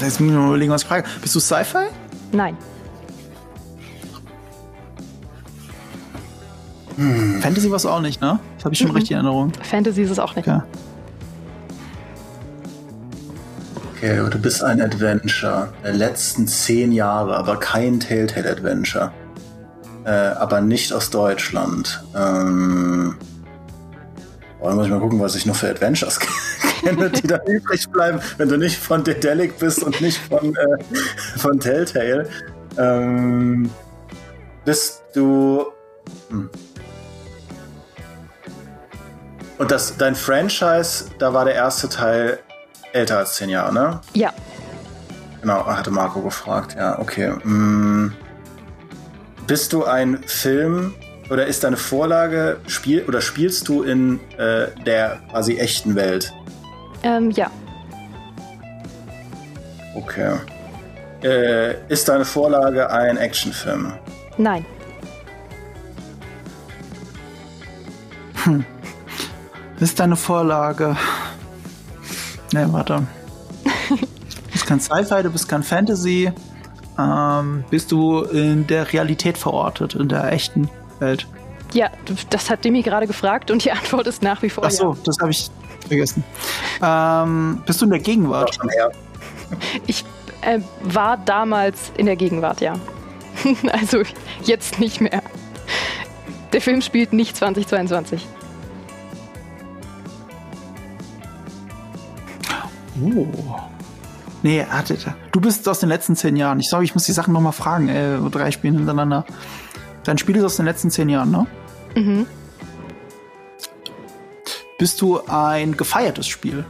Jetzt 0.01 0.21
muss 0.21 0.31
ich 0.31 0.37
mal 0.37 0.49
überlegen, 0.49 0.73
was 0.73 0.83
ich 0.83 0.89
frage. 0.89 1.09
Bist 1.21 1.35
du 1.35 1.41
Sci-Fi? 1.41 1.87
Nein. 2.33 2.57
Hm. 6.97 7.41
Fantasy 7.41 7.71
war 7.71 7.77
es 7.77 7.87
auch 7.87 8.01
nicht, 8.01 8.21
ne? 8.21 8.39
Das 8.57 8.65
habe 8.65 8.75
ich 8.75 8.81
schon 8.81 8.89
mhm. 8.89 8.97
richtig 8.97 9.13
in 9.13 9.17
Erinnerung. 9.19 9.53
Fantasy 9.63 10.03
ist 10.03 10.11
es 10.11 10.19
auch 10.19 10.35
nicht. 10.35 10.47
Okay. 10.47 10.61
Okay, 14.03 14.31
du 14.31 14.39
bist 14.39 14.65
ein 14.65 14.81
Adventure 14.81 15.73
der 15.85 15.93
letzten 15.93 16.49
zehn 16.49 16.93
Jahre, 16.93 17.37
aber 17.37 17.59
kein 17.59 18.01
Telltale-Adventure. 18.01 19.13
Äh, 20.05 20.11
aber 20.11 20.61
nicht 20.61 20.93
aus 20.93 21.11
Deutschland. 21.11 22.03
Ähm, 22.17 23.15
boah, 24.59 24.75
muss 24.75 24.87
ich 24.87 24.91
mal 24.93 24.99
gucken, 24.99 25.21
was 25.21 25.37
ich 25.37 25.47
noch 25.47 25.55
für 25.55 25.69
Adventures 25.69 26.19
kenne, 26.81 27.11
die 27.11 27.27
da 27.29 27.39
übrig 27.47 27.89
bleiben, 27.91 28.21
wenn 28.39 28.49
du 28.49 28.57
nicht 28.57 28.77
von 28.77 29.05
Dedelic 29.05 29.57
bist 29.61 29.85
und 29.85 30.01
nicht 30.01 30.19
von, 30.19 30.53
äh, 30.57 31.39
von 31.39 31.61
Telltale. 31.61 32.29
Ähm, 32.77 33.71
bist 34.65 35.05
du. 35.15 35.67
Hm. 36.29 36.51
Und 39.59 39.71
das, 39.71 39.97
dein 39.97 40.17
Franchise, 40.17 41.05
da 41.21 41.33
war 41.33 41.45
der 41.45 41.55
erste 41.55 41.89
Teil 41.89 42.41
älter 42.93 43.19
als 43.19 43.35
zehn 43.35 43.49
Jahre, 43.49 43.73
ne? 43.73 44.01
Ja. 44.15 44.33
Genau, 45.41 45.67
hatte 45.67 45.91
Marco 45.91 46.21
gefragt, 46.21 46.77
ja, 46.77 46.99
okay. 46.99 47.33
Hm. 47.43 48.13
Bist 49.47 49.73
du 49.73 49.85
ein 49.85 50.23
Film 50.25 50.95
oder 51.31 51.47
ist 51.47 51.65
deine 51.65 51.77
Vorlage 51.77 52.61
Spiel 52.67 53.05
oder 53.09 53.21
spielst 53.21 53.67
du 53.69 53.83
in 53.83 54.21
äh, 54.39 54.69
der 54.87 55.21
quasi 55.31 55.59
echten 55.59 55.95
Welt? 55.97 56.33
Ähm, 57.03 57.31
ja. 57.33 57.51
Okay. 59.95 60.37
Äh, 61.23 61.75
ist 61.89 62.09
deine 62.09 62.25
Vorlage 62.25 62.91
ein 62.91 63.17
Actionfilm? 63.17 63.93
Nein. 64.39 64.65
Hm. 68.45 68.65
Ist 69.81 69.99
deine 69.99 70.17
Vorlage. 70.17 70.97
Ne, 72.53 72.71
warte. 72.73 73.07
du 73.89 73.97
bist 74.53 74.67
kein 74.67 74.81
Sci-Fi, 74.81 75.23
du 75.23 75.31
bist 75.31 75.49
kein 75.49 75.63
Fantasy. 75.63 76.31
Ähm, 76.99 77.65
bist 77.71 77.91
du 77.91 78.21
in 78.23 78.67
der 78.67 78.93
Realität 78.93 79.39
verortet, 79.39 79.95
in 79.95 80.09
der 80.09 80.31
echten 80.31 80.69
Welt? 80.99 81.27
Ja, 81.73 81.91
das 82.29 82.51
hat 82.51 82.65
Demi 82.65 82.83
gerade 82.83 83.07
gefragt 83.07 83.51
und 83.51 83.65
die 83.65 83.73
Antwort 83.73 84.07
ist 84.07 84.23
nach 84.23 84.43
wie 84.43 84.51
vor. 84.51 84.65
Ach 84.67 84.71
so, 84.71 84.93
ja. 84.93 84.99
das 85.05 85.17
habe 85.21 85.31
ich 85.31 85.51
vergessen. 85.89 86.23
Ähm, 86.83 87.63
bist 87.65 87.81
du 87.81 87.87
in 87.87 87.91
der 87.93 88.01
Gegenwart? 88.01 88.59
Ich 89.87 90.05
äh, 90.43 90.61
war 90.83 91.17
damals 91.17 91.93
in 91.97 92.07
der 92.07 92.17
Gegenwart, 92.17 92.61
ja. 92.61 92.75
also 93.73 94.03
jetzt 94.45 94.79
nicht 94.79 95.01
mehr. 95.01 95.23
Der 96.53 96.61
Film 96.61 96.83
spielt 96.83 97.15
nicht 97.15 97.37
2022. 97.37 98.27
Oh. 103.01 103.27
Nee, 104.43 104.67
warte. 104.71 104.97
Du 105.31 105.41
bist 105.41 105.69
aus 105.69 105.79
den 105.81 105.89
letzten 105.89 106.17
zehn 106.17 106.37
Jahren. 106.37 106.59
Ich 106.61 106.69
sage, 106.69 106.85
ich 106.85 106.95
muss 106.95 107.05
die 107.05 107.13
Sachen 107.13 107.33
nochmal 107.33 107.53
fragen. 107.53 107.89
Äh, 107.89 108.19
drei 108.31 108.51
Spiele 108.51 108.77
hintereinander. 108.77 109.25
Dein 110.05 110.19
Spiel 110.19 110.37
ist 110.37 110.45
aus 110.45 110.57
den 110.57 110.67
letzten 110.67 110.91
zehn 110.91 111.09
Jahren, 111.09 111.31
ne? 111.31 111.47
Mhm. 111.95 112.27
Bist 114.79 115.01
du 115.01 115.21
ein 115.29 115.77
gefeiertes 115.77 116.27
Spiel? 116.27 116.65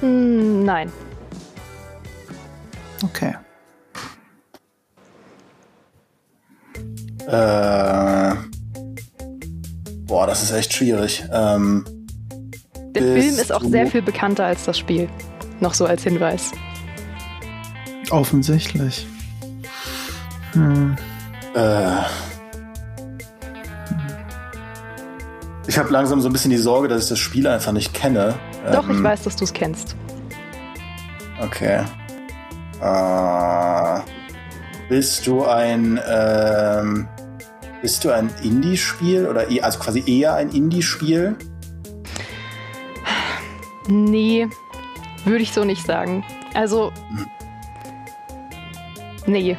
Hm, 0.00 0.64
nein. 0.64 0.92
Okay. 3.02 3.34
Äh, 7.26 8.34
boah, 10.06 10.26
das 10.26 10.42
ist 10.42 10.52
echt 10.52 10.72
schwierig. 10.74 11.24
Ähm, 11.32 11.84
Der 12.94 13.02
Film 13.02 13.38
ist 13.38 13.52
auch 13.52 13.62
sehr 13.64 13.86
viel 13.88 14.02
bekannter 14.02 14.44
als 14.44 14.64
das 14.64 14.78
Spiel. 14.78 15.08
Noch 15.60 15.74
so 15.74 15.86
als 15.86 16.02
Hinweis. 16.02 16.52
Offensichtlich. 18.10 19.06
Hm. 20.52 20.96
Äh. 21.54 22.02
Ich 25.66 25.78
habe 25.78 25.90
langsam 25.90 26.20
so 26.20 26.28
ein 26.28 26.32
bisschen 26.32 26.50
die 26.50 26.56
Sorge, 26.56 26.88
dass 26.88 27.04
ich 27.04 27.08
das 27.08 27.18
Spiel 27.18 27.46
einfach 27.46 27.72
nicht 27.72 27.94
kenne. 27.94 28.34
Doch, 28.70 28.88
ähm, 28.88 28.96
ich 28.96 29.02
weiß, 29.02 29.22
dass 29.22 29.36
du 29.36 29.44
es 29.44 29.52
kennst. 29.52 29.96
Okay. 31.40 31.84
Äh, 32.80 34.00
bist 34.88 35.26
du 35.26 35.44
ein 35.44 35.98
ähm, 36.06 37.08
bist 37.80 38.04
du 38.04 38.10
ein 38.10 38.30
Indie-Spiel 38.42 39.26
oder 39.26 39.50
e 39.50 39.60
also 39.60 39.78
quasi 39.78 40.02
eher 40.06 40.34
ein 40.34 40.50
Indie-Spiel? 40.50 41.36
Nee, 43.88 44.48
würde 45.24 45.42
ich 45.42 45.52
so 45.52 45.64
nicht 45.64 45.86
sagen. 45.86 46.24
Also 46.54 46.92
nee. 49.26 49.56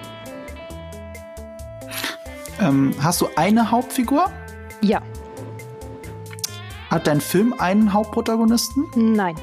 Ähm, 2.59 2.93
hast 3.01 3.21
du 3.21 3.27
eine 3.35 3.71
Hauptfigur? 3.71 4.31
Ja. 4.81 5.01
Hat 6.89 7.07
dein 7.07 7.19
Film 7.19 7.53
einen 7.57 7.91
Hauptprotagonisten? 7.91 8.85
Nein. 8.95 9.35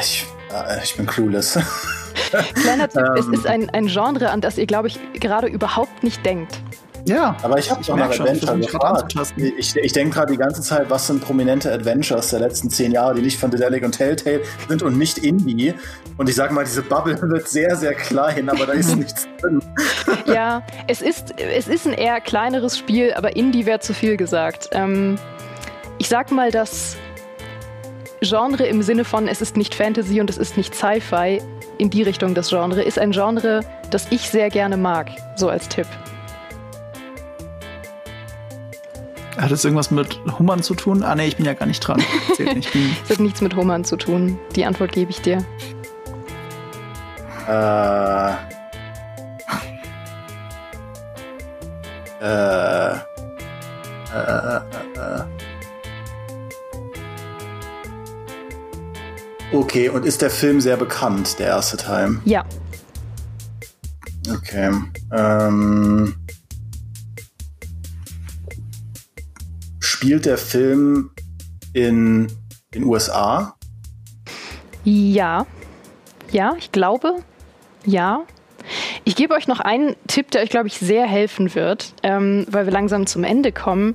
Ich, 0.00 0.26
äh, 0.52 0.82
ich 0.84 0.96
bin 0.96 1.06
clueless. 1.06 1.58
Kleiner 2.54 2.88
Tipp, 2.88 3.02
ähm, 3.06 3.14
es 3.16 3.26
ist 3.26 3.46
ein, 3.46 3.68
ein 3.70 3.88
Genre, 3.88 4.30
an 4.30 4.40
das 4.40 4.56
ihr, 4.56 4.66
glaube 4.66 4.88
ich, 4.88 5.00
gerade 5.14 5.48
überhaupt 5.48 6.04
nicht 6.04 6.24
denkt. 6.24 6.60
Ja. 7.06 7.36
Aber 7.42 7.58
ich 7.58 7.70
habe 7.70 7.82
doch 7.84 7.96
nach 7.96 8.10
Adventure 8.10 8.58
gefragt. 8.58 9.14
Ich, 9.36 9.76
ich 9.76 9.92
denke 9.92 10.14
gerade 10.14 10.32
die 10.32 10.38
ganze 10.38 10.62
Zeit, 10.62 10.90
was 10.90 11.06
sind 11.06 11.22
prominente 11.22 11.72
Adventures 11.72 12.30
der 12.30 12.40
letzten 12.40 12.70
zehn 12.70 12.92
Jahre, 12.92 13.14
die 13.14 13.22
nicht 13.22 13.38
von 13.38 13.50
Dedelic 13.50 13.84
und 13.84 13.92
Telltale 13.92 14.42
sind 14.68 14.82
und 14.82 14.98
nicht 14.98 15.18
Indie. 15.18 15.74
Und 16.16 16.28
ich 16.28 16.34
sage 16.34 16.52
mal, 16.52 16.64
diese 16.64 16.82
Bubble 16.82 17.20
wird 17.30 17.48
sehr, 17.48 17.76
sehr 17.76 17.94
klein, 17.94 18.48
aber 18.48 18.66
da 18.66 18.72
ist 18.72 18.96
nichts 18.96 19.28
drin. 19.40 19.60
Ja, 20.26 20.62
es 20.86 21.02
ist, 21.02 21.34
es 21.40 21.66
ist 21.66 21.86
ein 21.86 21.92
eher 21.92 22.20
kleineres 22.20 22.78
Spiel, 22.78 23.12
aber 23.14 23.34
Indie 23.36 23.66
wäre 23.66 23.80
zu 23.80 23.94
viel 23.94 24.16
gesagt. 24.16 24.68
Ähm, 24.70 25.18
ich 25.98 26.08
sag 26.08 26.30
mal, 26.30 26.50
dass 26.50 26.96
Genre 28.20 28.66
im 28.66 28.82
Sinne 28.82 29.04
von, 29.04 29.26
es 29.26 29.40
ist 29.40 29.56
nicht 29.56 29.74
Fantasy 29.74 30.20
und 30.20 30.30
es 30.30 30.38
ist 30.38 30.56
nicht 30.56 30.74
Sci-Fi, 30.74 31.40
in 31.78 31.90
die 31.90 32.02
Richtung 32.02 32.34
das 32.34 32.50
Genre, 32.50 32.82
ist 32.82 32.98
ein 32.98 33.12
Genre, 33.12 33.60
das 33.90 34.06
ich 34.10 34.28
sehr 34.28 34.50
gerne 34.50 34.76
mag, 34.76 35.10
so 35.36 35.48
als 35.48 35.68
Tipp. 35.68 35.86
Hat 39.40 39.50
es 39.52 39.64
irgendwas 39.64 39.90
mit 39.90 40.20
Hummern 40.38 40.62
zu 40.62 40.74
tun? 40.74 41.02
Ah, 41.02 41.14
nee, 41.14 41.26
ich 41.26 41.36
bin 41.36 41.46
ja 41.46 41.54
gar 41.54 41.64
nicht 41.64 41.80
dran. 41.80 42.02
Nicht. 42.38 42.68
Es 43.04 43.10
hat 43.10 43.20
nichts 43.20 43.40
mit 43.40 43.56
Hummern 43.56 43.84
zu 43.84 43.96
tun. 43.96 44.38
Die 44.54 44.66
Antwort 44.66 44.92
gebe 44.92 45.10
ich 45.10 45.22
dir. 45.22 45.38
Äh. 47.48 48.32
Äh. 52.22 52.94
Äh, 54.12 54.18
äh, 54.18 54.60
äh. 54.96 55.24
Okay, 59.52 59.88
und 59.88 60.04
ist 60.04 60.20
der 60.20 60.30
Film 60.30 60.60
sehr 60.60 60.76
bekannt, 60.76 61.38
der 61.38 61.46
erste 61.46 61.78
Teil? 61.78 62.18
Ja. 62.26 62.44
Okay. 64.30 64.70
Ähm, 65.12 66.14
spielt 70.00 70.24
der 70.24 70.38
Film 70.38 71.10
in 71.74 72.32
den 72.72 72.84
USA? 72.84 73.54
Ja. 74.82 75.44
Ja, 76.30 76.54
ich 76.58 76.72
glaube. 76.72 77.16
Ja. 77.84 78.22
Ich 79.04 79.14
gebe 79.14 79.34
euch 79.34 79.46
noch 79.46 79.60
einen 79.60 79.96
Tipp, 80.06 80.30
der 80.30 80.40
euch, 80.40 80.48
glaube 80.48 80.68
ich, 80.68 80.78
sehr 80.78 81.06
helfen 81.06 81.54
wird, 81.54 81.92
ähm, 82.02 82.46
weil 82.48 82.64
wir 82.64 82.72
langsam 82.72 83.06
zum 83.06 83.24
Ende 83.24 83.52
kommen. 83.52 83.94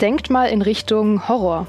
Denkt 0.00 0.30
mal 0.30 0.46
in 0.46 0.62
Richtung 0.62 1.28
Horror. 1.28 1.68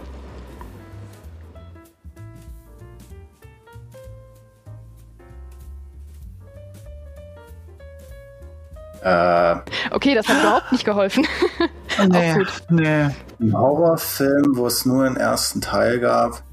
Äh, 9.03 9.55
okay, 9.91 10.15
das 10.15 10.27
hat 10.27 10.39
überhaupt 10.41 10.71
nicht 10.71 10.83
geholfen. 10.83 11.27
nee, 12.05 12.35
nee. 12.69 13.09
Ein 13.39 13.53
Horrorfilm, 13.53 14.55
wo 14.55 14.67
es 14.67 14.85
nur 14.85 15.05
einen 15.05 15.17
ersten 15.17 15.61
Teil 15.61 15.99
gab. 15.99 16.43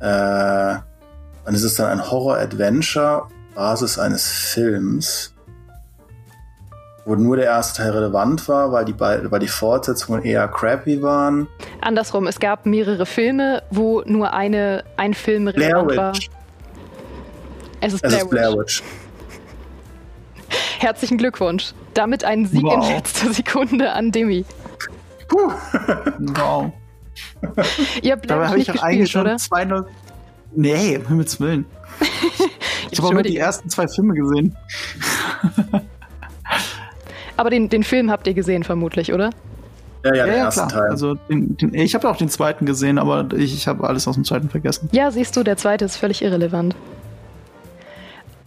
Äh, 0.00 0.76
und 1.46 1.54
ist 1.54 1.62
es 1.64 1.74
dann 1.74 1.90
ein 1.90 2.10
Horror-Adventure, 2.10 3.28
Basis 3.54 3.98
eines 3.98 4.26
Films, 4.26 5.34
wo 7.04 7.14
nur 7.14 7.36
der 7.36 7.46
erste 7.46 7.82
Teil 7.82 7.90
relevant 7.90 8.48
war, 8.48 8.72
weil 8.72 8.84
die, 8.84 8.98
weil 8.98 9.40
die 9.40 9.48
Fortsetzungen 9.48 10.24
eher 10.24 10.48
crappy 10.48 11.02
waren. 11.02 11.46
Andersrum, 11.80 12.26
es 12.26 12.40
gab 12.40 12.66
mehrere 12.66 13.06
Filme, 13.06 13.62
wo 13.70 14.02
nur 14.06 14.32
eine, 14.32 14.84
ein 14.96 15.14
Film 15.14 15.48
relevant 15.48 15.88
Blair 15.88 16.12
Witch. 16.14 16.30
war. 16.30 16.34
Es 17.80 17.92
ist 17.92 18.02
Blair, 18.02 18.14
es 18.14 18.22
Ist 18.22 18.30
Blair 18.30 18.52
Witch. 18.54 18.82
Herzlichen 20.78 21.18
Glückwunsch. 21.18 21.74
Damit 21.94 22.24
ein 22.24 22.46
Sieg 22.46 22.62
wow. 22.62 22.74
in 22.74 22.94
letzter 22.94 23.32
Sekunde 23.32 23.92
an 23.92 24.12
Demi. 24.12 24.44
Puh. 25.28 25.52
Wow. 26.18 26.72
Ihr 28.02 28.12
habt 28.12 28.28
Dabei 28.28 28.48
habe 28.48 28.58
ich 28.58 28.70
auch 28.70 28.82
eigentlich 28.82 29.10
schon 29.10 29.22
oder? 29.22 29.36
2-0. 29.36 29.84
Nee, 30.56 30.98
um 30.98 31.08
Himmels 31.08 31.40
Willen. 31.40 31.66
ich 32.90 32.98
habe 32.98 33.08
auch 33.08 33.12
nur 33.12 33.22
die 33.22 33.36
ersten 33.36 33.68
zwei 33.70 33.86
Filme 33.88 34.14
gesehen. 34.14 34.56
Aber 37.36 37.50
den, 37.50 37.68
den 37.68 37.82
Film 37.82 38.10
habt 38.10 38.26
ihr 38.26 38.34
gesehen, 38.34 38.62
vermutlich, 38.62 39.12
oder? 39.12 39.30
Ja, 40.04 40.14
ja, 40.14 40.26
ja, 40.26 40.34
ja 40.36 40.50
klar. 40.50 40.68
Teil. 40.68 40.90
Also 40.90 41.14
den, 41.14 41.56
den, 41.56 41.74
ich 41.74 41.94
habe 41.94 42.08
auch 42.08 42.16
den 42.16 42.28
zweiten 42.28 42.66
gesehen, 42.66 42.98
aber 42.98 43.26
ich, 43.34 43.54
ich 43.54 43.66
habe 43.66 43.88
alles 43.88 44.06
aus 44.06 44.14
dem 44.14 44.24
zweiten 44.24 44.48
vergessen. 44.48 44.88
Ja, 44.92 45.10
siehst 45.10 45.36
du, 45.36 45.42
der 45.42 45.56
zweite 45.56 45.84
ist 45.84 45.96
völlig 45.96 46.22
irrelevant. 46.22 46.76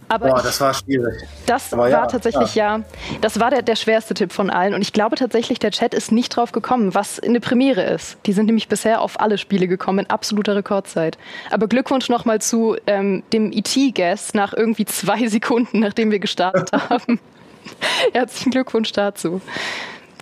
Aber 0.08 0.28
Boah, 0.28 0.42
das 0.42 0.60
war 0.60 0.72
schwierig. 0.72 1.28
Das 1.46 1.72
Aber 1.72 1.82
war 1.82 1.90
ja, 1.90 2.06
tatsächlich 2.06 2.54
ja. 2.54 2.78
ja, 2.78 2.84
das 3.20 3.40
war 3.40 3.50
der, 3.50 3.62
der 3.62 3.76
schwerste 3.76 4.14
Tipp 4.14 4.32
von 4.32 4.48
allen. 4.48 4.74
Und 4.74 4.80
ich 4.80 4.92
glaube 4.92 5.16
tatsächlich, 5.16 5.58
der 5.58 5.70
Chat 5.70 5.92
ist 5.92 6.12
nicht 6.12 6.30
drauf 6.30 6.52
gekommen, 6.52 6.94
was 6.94 7.20
eine 7.20 7.40
Premiere 7.40 7.82
ist. 7.82 8.16
Die 8.24 8.32
sind 8.32 8.46
nämlich 8.46 8.68
bisher 8.68 9.02
auf 9.02 9.20
alle 9.20 9.36
Spiele 9.36 9.68
gekommen 9.68 10.00
in 10.00 10.10
absoluter 10.10 10.56
Rekordzeit. 10.56 11.18
Aber 11.50 11.68
Glückwunsch 11.68 12.08
nochmal 12.08 12.40
zu 12.40 12.76
ähm, 12.86 13.22
dem 13.32 13.52
ET-Guest 13.52 14.34
nach 14.34 14.54
irgendwie 14.54 14.86
zwei 14.86 15.26
Sekunden, 15.28 15.80
nachdem 15.80 16.10
wir 16.10 16.18
gestartet 16.18 16.72
haben. 16.90 17.20
Herzlichen 18.12 18.50
Glückwunsch 18.50 18.92
dazu. 18.92 19.42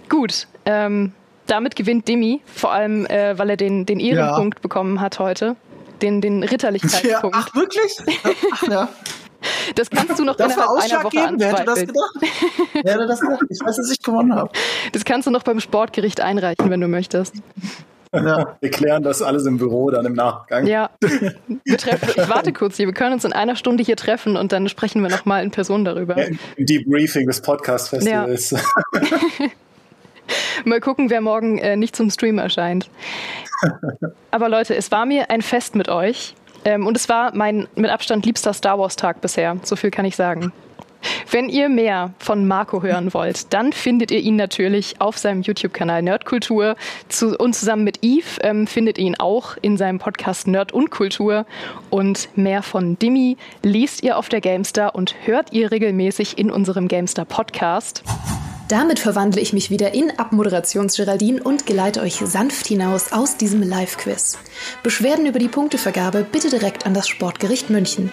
Gut, 0.09 0.49
ähm, 0.64 1.12
damit 1.46 1.77
gewinnt 1.77 2.09
Demi, 2.09 2.40
vor 2.44 2.72
allem, 2.72 3.07
äh, 3.07 3.38
weil 3.38 3.51
er 3.51 3.57
den, 3.57 3.87
den 3.87 4.01
Ehrenpunkt 4.01 4.59
ja. 4.59 4.62
bekommen 4.62 5.01
hat 5.01 5.18
heute. 5.18 5.57
Den, 6.03 6.20
den 6.20 6.42
Ritterlichkeitspunkt. 6.42 7.37
Ja, 7.37 7.42
ach, 7.46 7.55
wirklich? 7.55 7.96
Ach, 8.53 8.62
ja. 8.68 8.88
Das 9.75 9.91
kannst 9.91 10.19
du 10.19 10.25
noch 10.25 10.37
das 10.37 10.55
innerhalb 10.55 10.83
einer 10.83 11.05
Woche 11.05 11.21
anzweifeln. 11.21 11.41
Wer 11.41 11.53
hätte 11.53 11.65
das 11.65 11.81
gedacht? 11.81 12.15
Wer 12.83 12.95
hätte 12.95 13.07
das 13.07 13.21
gedacht? 13.21 13.43
Ich 13.49 13.61
weiß, 13.61 13.77
dass 13.77 13.91
ich 13.91 14.03
gewonnen 14.03 14.35
habe. 14.35 14.51
Das 14.93 15.05
kannst 15.05 15.27
du 15.27 15.31
noch 15.31 15.43
beim 15.43 15.61
Sportgericht 15.61 16.21
einreichen, 16.21 16.71
wenn 16.71 16.81
du 16.81 16.89
möchtest. 16.89 17.35
Ja. 18.13 18.57
Wir 18.61 18.71
klären 18.71 19.03
das 19.03 19.21
alles 19.21 19.47
im 19.47 19.59
Büro 19.59 19.91
dann 19.91 20.07
im 20.07 20.15
Nachgang. 20.15 20.67
Ja, 20.67 20.91
wir 21.01 21.79
treffen, 21.79 22.09
ich 22.17 22.29
warte 22.29 22.53
kurz 22.53 22.77
hier. 22.77 22.87
Wir 22.87 22.95
können 22.95 23.15
uns 23.15 23.25
in 23.25 23.33
einer 23.33 23.57
Stunde 23.57 23.83
hier 23.83 23.97
treffen 23.97 24.37
und 24.37 24.53
dann 24.53 24.69
sprechen 24.69 25.03
wir 25.03 25.11
nochmal 25.11 25.43
in 25.45 25.51
Person 25.51 25.85
darüber. 25.85 26.17
Ja, 26.19 26.29
Im 26.57 26.67
Debriefing 26.67 27.27
des 27.27 27.43
Podcast-Festivals. 27.43 28.51
Ja. 28.53 28.59
Mal 30.65 30.81
gucken, 30.81 31.11
wer 31.11 31.21
morgen 31.21 31.59
äh, 31.59 31.77
nicht 31.77 31.95
zum 31.95 32.11
Stream 32.11 32.39
erscheint. 32.39 32.91
Aber 34.31 34.49
Leute, 34.49 34.75
es 34.75 34.91
war 34.91 35.07
mir 35.07 35.31
ein 35.31 35.43
Fest 35.43 35.75
mit 35.75 35.89
euch. 35.89 36.35
Ähm, 36.67 36.87
und 36.87 36.97
es 36.97 37.09
war 37.09 37.35
mein 37.35 37.69
mit 37.77 37.91
Abstand 37.91 38.27
liebster 38.27 38.53
Star 38.53 38.79
Wars-Tag 38.79 39.21
bisher. 39.21 39.57
So 39.63 39.77
viel 39.77 39.91
kann 39.91 40.05
ich 40.05 40.17
sagen. 40.17 40.53
Wenn 41.31 41.49
ihr 41.49 41.69
mehr 41.69 42.13
von 42.19 42.49
Marco 42.49 42.83
hören 42.83 43.15
wollt, 43.15 43.53
dann 43.53 43.73
findet 43.73 44.11
ihr 44.11 44.19
ihn 44.19 44.35
natürlich 44.35 45.01
auf 45.01 45.17
seinem 45.17 45.43
YouTube-Kanal 45.43 46.03
Nerdkultur. 46.03 46.75
Zu, 47.09 47.39
und 47.39 47.55
zusammen 47.55 47.85
mit 47.85 48.01
Eve 48.03 48.41
ähm, 48.41 48.67
findet 48.67 48.99
ihr 48.99 49.05
ihn 49.05 49.17
auch 49.17 49.57
in 49.63 49.77
seinem 49.77 50.01
Podcast 50.01 50.49
Nerd 50.49 50.73
und 50.73 50.91
Kultur. 50.91 51.47
Und 51.91 52.29
mehr 52.37 52.63
von 52.63 52.99
Dimi 52.99 53.37
liest 53.63 54.03
ihr 54.03 54.19
auf 54.19 54.29
der 54.29 54.41
Gamestar 54.41 54.97
und 54.97 55.15
hört 55.25 55.53
ihr 55.53 55.71
regelmäßig 55.71 56.39
in 56.39 56.51
unserem 56.51 56.89
Gamestar 56.89 57.27
Podcast. 57.27 58.03
Damit 58.69 58.99
verwandle 58.99 59.41
ich 59.41 59.53
mich 59.53 59.71
wieder 59.71 59.95
in 59.95 60.19
Abmoderations-Geraldine 60.19 61.41
und 61.41 61.67
geleite 61.67 62.01
euch 62.01 62.17
sanft 62.17 62.67
hinaus 62.67 63.13
aus 63.13 63.37
diesem 63.37 63.63
Live-Quiz. 63.63 64.39
Beschwerden 64.83 65.27
über 65.27 65.39
die 65.39 65.47
Punktevergabe 65.47 66.27
bitte 66.31 66.51
direkt 66.51 66.85
an 66.85 66.93
das 66.93 67.07
Sportgericht 67.07 67.71
München. 67.71 68.11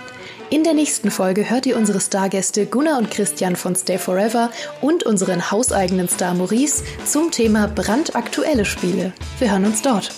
In 0.51 0.63
der 0.63 0.75
nächsten 0.75 1.09
Folge 1.09 1.49
hört 1.49 1.65
ihr 1.65 1.75
unsere 1.75 1.99
Stargäste 1.99 2.67
Gunnar 2.67 2.99
und 2.99 3.09
Christian 3.09 3.55
von 3.55 3.75
Stay 3.75 3.97
Forever 3.97 4.51
und 4.81 5.03
unseren 5.03 5.49
hauseigenen 5.49 6.07
Star 6.07 6.35
Maurice 6.35 6.83
zum 7.03 7.31
Thema 7.31 7.67
brandaktuelle 7.67 8.65
Spiele. 8.65 9.11
Wir 9.39 9.51
hören 9.51 9.65
uns 9.65 9.81
dort. 9.81 10.11